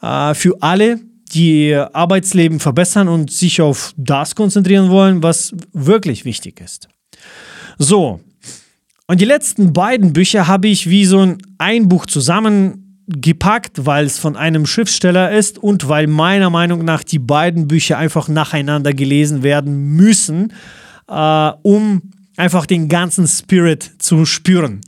äh, 0.00 0.32
für 0.34 0.62
alle, 0.62 1.00
die 1.34 1.70
ihr 1.70 1.92
Arbeitsleben 1.96 2.60
verbessern 2.60 3.08
und 3.08 3.32
sich 3.32 3.60
auf 3.60 3.94
das 3.96 4.36
konzentrieren 4.36 4.90
wollen, 4.90 5.24
was 5.24 5.52
wirklich 5.72 6.24
wichtig 6.24 6.60
ist. 6.60 6.88
So, 7.78 8.20
und 9.12 9.20
die 9.20 9.26
letzten 9.26 9.74
beiden 9.74 10.14
Bücher 10.14 10.46
habe 10.48 10.68
ich 10.68 10.88
wie 10.88 11.04
so 11.04 11.18
ein 11.18 11.36
Einbuch 11.58 12.06
zusammengepackt, 12.06 13.84
weil 13.84 14.06
es 14.06 14.18
von 14.18 14.36
einem 14.36 14.64
Schriftsteller 14.64 15.32
ist 15.32 15.58
und 15.58 15.86
weil 15.86 16.06
meiner 16.06 16.48
Meinung 16.48 16.82
nach 16.82 17.04
die 17.04 17.18
beiden 17.18 17.68
Bücher 17.68 17.98
einfach 17.98 18.28
nacheinander 18.28 18.94
gelesen 18.94 19.42
werden 19.42 19.96
müssen, 19.96 20.54
äh, 21.08 21.50
um 21.60 22.00
einfach 22.38 22.64
den 22.64 22.88
ganzen 22.88 23.28
Spirit 23.28 23.90
zu 23.98 24.24
spüren. 24.24 24.80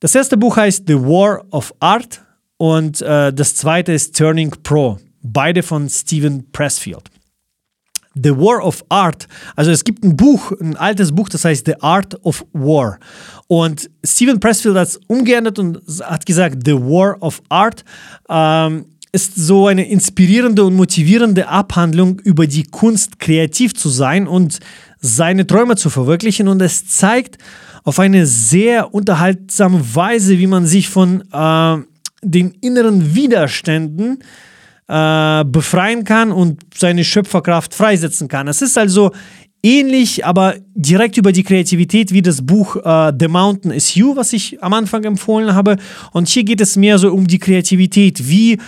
Das 0.00 0.14
erste 0.14 0.36
Buch 0.36 0.58
heißt 0.58 0.84
The 0.86 0.96
War 0.96 1.42
of 1.50 1.72
Art 1.80 2.20
und 2.58 3.00
äh, 3.00 3.32
das 3.32 3.54
zweite 3.54 3.92
ist 3.92 4.18
Turning 4.18 4.54
Pro, 4.64 4.98
beide 5.22 5.62
von 5.62 5.88
Stephen 5.88 6.52
Pressfield. 6.52 7.04
The 8.20 8.30
War 8.30 8.64
of 8.64 8.84
Art. 8.88 9.28
Also 9.54 9.70
es 9.70 9.84
gibt 9.84 10.02
ein 10.04 10.16
Buch, 10.16 10.52
ein 10.60 10.76
altes 10.76 11.14
Buch, 11.14 11.28
das 11.28 11.44
heißt 11.44 11.66
The 11.66 11.80
Art 11.80 12.18
of 12.24 12.44
War. 12.52 12.98
Und 13.46 13.90
Stephen 14.04 14.40
Pressfield 14.40 14.76
hat 14.76 14.88
es 14.88 15.00
umgeändert 15.06 15.58
und 15.58 15.80
hat 16.02 16.24
gesagt, 16.24 16.58
The 16.64 16.74
War 16.74 17.16
of 17.20 17.42
Art 17.48 17.84
ähm, 18.28 18.86
ist 19.12 19.36
so 19.36 19.66
eine 19.66 19.88
inspirierende 19.88 20.64
und 20.64 20.74
motivierende 20.74 21.48
Abhandlung 21.48 22.20
über 22.20 22.46
die 22.46 22.64
Kunst, 22.64 23.18
kreativ 23.18 23.74
zu 23.74 23.88
sein 23.88 24.26
und 24.26 24.60
seine 24.98 25.46
Träume 25.46 25.76
zu 25.76 25.90
verwirklichen. 25.90 26.48
Und 26.48 26.60
es 26.62 26.88
zeigt 26.88 27.38
auf 27.84 27.98
eine 27.98 28.26
sehr 28.26 28.94
unterhaltsame 28.94 29.94
Weise, 29.94 30.38
wie 30.38 30.46
man 30.46 30.66
sich 30.66 30.88
von 30.88 31.22
äh, 31.32 31.76
den 32.22 32.50
inneren 32.60 33.14
Widerständen 33.14 34.20
äh, 34.20 34.24
befreien 34.88 36.04
kann 36.04 36.30
und 36.30 36.62
seine 36.72 37.02
Schöpferkraft 37.02 37.74
freisetzen 37.74 38.28
kann. 38.28 38.46
Es 38.46 38.62
ist 38.62 38.78
also 38.78 39.10
ähnlich, 39.66 40.24
aber 40.24 40.54
direkt 40.74 41.16
über 41.16 41.32
die 41.32 41.42
Kreativität 41.42 42.12
wie 42.12 42.22
das 42.22 42.44
Buch 42.44 42.76
äh, 42.76 43.12
The 43.18 43.28
Mountain 43.28 43.72
is 43.72 43.94
You, 43.94 44.14
was 44.14 44.32
ich 44.32 44.62
am 44.62 44.72
Anfang 44.72 45.02
empfohlen 45.04 45.54
habe. 45.54 45.76
Und 46.12 46.28
hier 46.28 46.44
geht 46.44 46.60
es 46.60 46.76
mehr 46.76 46.98
so 46.98 47.12
um 47.12 47.26
die 47.26 47.38
Kreativität, 47.38 48.28
wie 48.28 48.58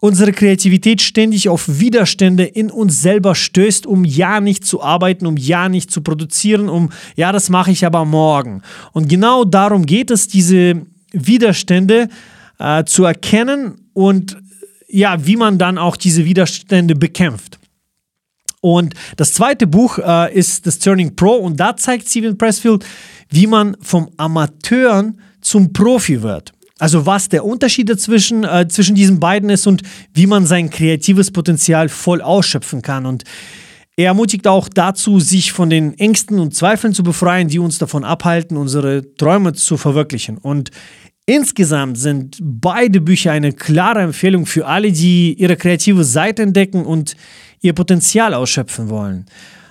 unsere 0.00 0.32
Kreativität 0.32 1.00
ständig 1.00 1.48
auf 1.48 1.78
Widerstände 1.80 2.44
in 2.44 2.70
uns 2.70 3.02
selber 3.02 3.34
stößt, 3.34 3.86
um 3.86 4.04
ja 4.04 4.40
nicht 4.40 4.64
zu 4.64 4.82
arbeiten, 4.82 5.26
um 5.26 5.36
ja 5.36 5.68
nicht 5.68 5.90
zu 5.90 6.02
produzieren, 6.02 6.68
um 6.68 6.90
ja, 7.16 7.32
das 7.32 7.50
mache 7.50 7.70
ich 7.70 7.86
aber 7.86 8.04
morgen. 8.04 8.62
Und 8.92 9.08
genau 9.08 9.44
darum 9.44 9.86
geht 9.86 10.10
es, 10.10 10.28
diese 10.28 10.82
Widerstände 11.12 12.08
äh, 12.58 12.84
zu 12.84 13.04
erkennen 13.04 13.88
und 13.92 14.36
ja, 14.92 15.26
wie 15.26 15.36
man 15.36 15.58
dann 15.58 15.78
auch 15.78 15.96
diese 15.96 16.24
Widerstände 16.24 16.94
bekämpft. 16.94 17.58
Und 18.60 18.94
das 19.16 19.32
zweite 19.32 19.66
Buch 19.66 19.98
äh, 19.98 20.32
ist 20.32 20.66
das 20.66 20.78
Turning 20.78 21.16
Pro 21.16 21.32
und 21.32 21.58
da 21.58 21.76
zeigt 21.76 22.08
Steven 22.08 22.38
Pressfield, 22.38 22.84
wie 23.28 23.48
man 23.48 23.76
vom 23.80 24.10
Amateur 24.18 25.12
zum 25.40 25.72
Profi 25.72 26.22
wird. 26.22 26.52
Also 26.78 27.06
was 27.06 27.28
der 27.28 27.44
Unterschied 27.44 27.88
dazwischen, 27.88 28.44
äh, 28.44 28.68
zwischen 28.68 28.94
diesen 28.94 29.18
beiden 29.18 29.50
ist 29.50 29.66
und 29.66 29.82
wie 30.14 30.26
man 30.26 30.46
sein 30.46 30.70
kreatives 30.70 31.30
Potenzial 31.30 31.88
voll 31.88 32.20
ausschöpfen 32.20 32.82
kann. 32.82 33.06
Und 33.06 33.24
er 33.96 34.06
ermutigt 34.06 34.46
auch 34.46 34.68
dazu, 34.68 35.18
sich 35.18 35.52
von 35.52 35.70
den 35.70 35.98
Ängsten 35.98 36.38
und 36.38 36.54
Zweifeln 36.54 36.94
zu 36.94 37.02
befreien, 37.02 37.48
die 37.48 37.58
uns 37.58 37.78
davon 37.78 38.04
abhalten, 38.04 38.56
unsere 38.56 39.14
Träume 39.16 39.54
zu 39.54 39.76
verwirklichen. 39.76 40.38
Und 40.38 40.70
Insgesamt 41.26 41.98
sind 41.98 42.38
beide 42.40 43.00
Bücher 43.00 43.30
eine 43.30 43.52
klare 43.52 44.00
Empfehlung 44.00 44.44
für 44.44 44.66
alle, 44.66 44.90
die 44.90 45.34
ihre 45.34 45.56
kreative 45.56 46.02
Seite 46.02 46.42
entdecken 46.42 46.84
und 46.84 47.14
ihr 47.60 47.72
Potenzial 47.74 48.34
ausschöpfen 48.34 48.88
wollen. 48.88 49.26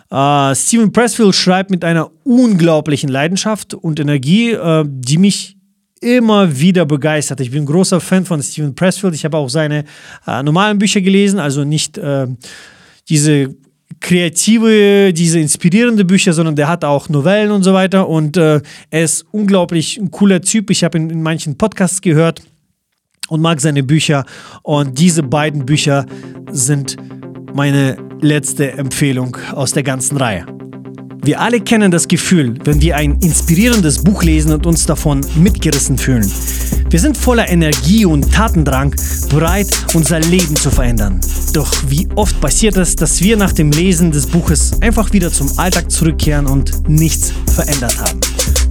Uh, 0.09 0.53
Steven 0.55 0.91
Pressfield 0.91 1.35
schreibt 1.35 1.69
mit 1.71 1.85
einer 1.85 2.09
unglaublichen 2.23 3.09
Leidenschaft 3.09 3.73
und 3.73 3.99
Energie, 3.99 4.55
uh, 4.55 4.83
die 4.85 5.17
mich 5.17 5.57
immer 6.01 6.59
wieder 6.59 6.85
begeistert. 6.85 7.39
Ich 7.41 7.51
bin 7.51 7.65
großer 7.65 8.01
Fan 8.01 8.25
von 8.25 8.41
Steven 8.41 8.73
Pressfield. 8.73 9.13
Ich 9.13 9.23
habe 9.23 9.37
auch 9.37 9.49
seine 9.49 9.85
uh, 10.27 10.43
normalen 10.43 10.79
Bücher 10.79 11.01
gelesen, 11.01 11.39
also 11.39 11.63
nicht 11.63 11.99
diese 13.09 13.55
kreative, 13.99 15.13
diese 15.13 15.39
inspirierende 15.39 16.05
Bücher, 16.05 16.33
sondern 16.33 16.55
der 16.55 16.67
hat 16.67 16.83
auch 16.83 17.09
Novellen 17.09 17.51
und 17.51 17.63
so 17.63 17.73
weiter. 17.73 18.07
Und 18.07 18.37
äh, 18.37 18.61
er 18.89 19.03
ist 19.03 19.25
unglaublich 19.31 19.97
ein 19.97 20.11
cooler 20.11 20.41
Typ. 20.41 20.69
Ich 20.69 20.83
habe 20.83 20.97
ihn 20.97 21.09
in 21.09 21.21
manchen 21.21 21.57
Podcasts 21.57 22.01
gehört 22.01 22.41
und 23.29 23.41
mag 23.41 23.61
seine 23.61 23.83
Bücher. 23.83 24.25
Und 24.63 24.99
diese 24.99 25.23
beiden 25.23 25.65
Bücher 25.65 26.05
sind 26.51 26.97
meine 27.53 27.97
letzte 28.21 28.71
Empfehlung 28.71 29.37
aus 29.51 29.73
der 29.73 29.83
ganzen 29.83 30.17
Reihe. 30.17 30.45
Wir 31.23 31.39
alle 31.39 31.61
kennen 31.61 31.91
das 31.91 32.07
Gefühl, 32.07 32.55
wenn 32.63 32.81
wir 32.81 32.97
ein 32.97 33.19
inspirierendes 33.19 34.03
Buch 34.03 34.23
lesen 34.23 34.53
und 34.53 34.65
uns 34.65 34.85
davon 34.85 35.21
mitgerissen 35.35 35.97
fühlen. 35.97 36.29
Wir 36.91 36.99
sind 36.99 37.17
voller 37.17 37.47
Energie 37.47 38.03
und 38.03 38.33
Tatendrang, 38.33 38.93
bereit, 39.29 39.69
unser 39.93 40.19
Leben 40.19 40.57
zu 40.57 40.69
verändern. 40.69 41.21
Doch 41.53 41.73
wie 41.87 42.09
oft 42.15 42.41
passiert 42.41 42.75
es, 42.75 42.97
dass 42.97 43.21
wir 43.21 43.37
nach 43.37 43.53
dem 43.53 43.71
Lesen 43.71 44.11
des 44.11 44.27
Buches 44.27 44.73
einfach 44.81 45.13
wieder 45.13 45.31
zum 45.31 45.57
Alltag 45.57 45.89
zurückkehren 45.89 46.47
und 46.47 46.89
nichts 46.89 47.31
verändert 47.47 47.97
haben? 47.97 48.19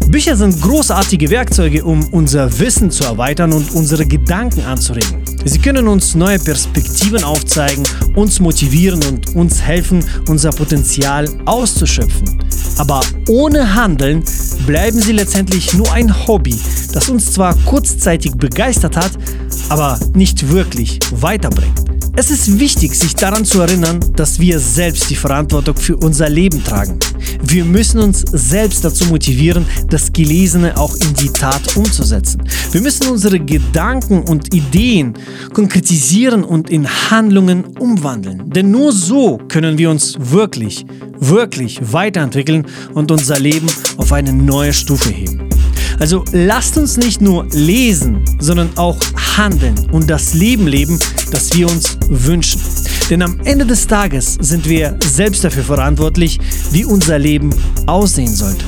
Bücher 0.08 0.36
sind 0.36 0.60
großartige 0.60 1.30
Werkzeuge, 1.30 1.84
um 1.84 2.04
unser 2.12 2.58
Wissen 2.58 2.90
zu 2.90 3.04
erweitern 3.04 3.52
und 3.52 3.72
unsere 3.72 4.06
Gedanken 4.06 4.64
anzuregen. 4.64 5.22
Sie 5.44 5.58
können 5.58 5.88
uns 5.88 6.14
neue 6.14 6.38
Perspektiven 6.38 7.24
aufzeigen, 7.24 7.84
uns 8.14 8.40
motivieren 8.40 9.02
und 9.04 9.34
uns 9.34 9.62
helfen, 9.62 10.04
unser 10.28 10.50
Potenzial 10.50 11.28
auszuschöpfen. 11.46 12.42
Aber 12.76 13.00
ohne 13.28 13.74
Handeln 13.74 14.24
bleiben 14.66 15.00
sie 15.00 15.12
letztendlich 15.12 15.74
nur 15.74 15.90
ein 15.92 16.26
Hobby, 16.26 16.58
das 16.92 17.08
uns 17.08 17.32
zwar 17.32 17.54
kurzzeitig 17.64 18.32
begeistert 18.32 18.96
hat, 18.96 19.12
aber 19.68 19.98
nicht 20.14 20.48
wirklich 20.48 20.98
weiterbringt. 21.12 21.99
Es 22.16 22.30
ist 22.30 22.58
wichtig, 22.58 22.94
sich 22.94 23.14
daran 23.14 23.44
zu 23.44 23.60
erinnern, 23.60 24.00
dass 24.16 24.40
wir 24.40 24.58
selbst 24.58 25.08
die 25.10 25.14
Verantwortung 25.14 25.76
für 25.76 25.96
unser 25.96 26.28
Leben 26.28 26.62
tragen. 26.62 26.98
Wir 27.42 27.64
müssen 27.64 28.00
uns 28.00 28.24
selbst 28.32 28.84
dazu 28.84 29.06
motivieren, 29.06 29.64
das 29.88 30.12
Gelesene 30.12 30.76
auch 30.76 30.94
in 30.96 31.14
die 31.14 31.30
Tat 31.30 31.76
umzusetzen. 31.76 32.42
Wir 32.72 32.80
müssen 32.80 33.08
unsere 33.08 33.38
Gedanken 33.38 34.22
und 34.22 34.52
Ideen 34.54 35.14
konkretisieren 35.52 36.42
und 36.42 36.68
in 36.68 36.86
Handlungen 37.10 37.64
umwandeln. 37.78 38.50
Denn 38.50 38.70
nur 38.70 38.92
so 38.92 39.38
können 39.48 39.78
wir 39.78 39.90
uns 39.90 40.16
wirklich, 40.18 40.84
wirklich 41.18 41.80
weiterentwickeln 41.92 42.66
und 42.92 43.10
unser 43.10 43.38
Leben 43.38 43.68
auf 43.96 44.12
eine 44.12 44.32
neue 44.32 44.72
Stufe 44.72 45.10
heben. 45.10 45.49
Also 46.00 46.24
lasst 46.32 46.78
uns 46.78 46.96
nicht 46.96 47.20
nur 47.20 47.46
lesen, 47.52 48.24
sondern 48.38 48.70
auch 48.76 48.98
handeln 49.36 49.78
und 49.92 50.08
das 50.08 50.32
Leben 50.32 50.66
leben, 50.66 50.98
das 51.30 51.54
wir 51.54 51.68
uns 51.68 51.98
wünschen. 52.08 52.60
Denn 53.10 53.22
am 53.22 53.38
Ende 53.40 53.66
des 53.66 53.86
Tages 53.86 54.38
sind 54.40 54.66
wir 54.66 54.96
selbst 55.04 55.44
dafür 55.44 55.62
verantwortlich, 55.62 56.40
wie 56.72 56.86
unser 56.86 57.18
Leben 57.18 57.50
aussehen 57.86 58.34
sollte. 58.34 58.64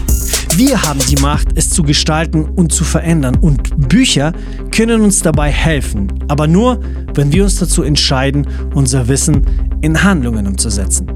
Wir 0.57 0.83
haben 0.83 1.01
die 1.09 1.17
Macht, 1.17 1.49
es 1.55 1.71
zu 1.71 1.83
gestalten 1.83 2.45
und 2.45 2.71
zu 2.71 2.85
verändern 2.85 3.37
und 3.37 3.89
Bücher 3.89 4.35
können 4.71 5.01
uns 5.01 5.21
dabei 5.21 5.51
helfen, 5.51 6.13
aber 6.29 6.47
nur, 6.47 6.81
wenn 7.15 7.33
wir 7.33 7.45
uns 7.45 7.57
dazu 7.57 7.83
entscheiden, 7.83 8.47
unser 8.75 9.09
Wissen 9.09 9.47
in 9.81 10.03
Handlungen 10.03 10.47
umzusetzen. 10.47 11.11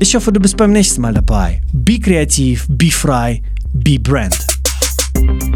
Ich 0.00 0.16
hoffe, 0.16 0.32
du 0.32 0.40
bist 0.40 0.56
beim 0.56 0.72
nächsten 0.72 1.00
Mal 1.00 1.14
dabei. 1.14 1.62
Be 1.72 2.00
kreativ, 2.00 2.66
be 2.68 2.90
frei, 2.90 3.42
be 3.72 4.00
brand. 4.00 4.43
Thank 5.14 5.44
you 5.44 5.53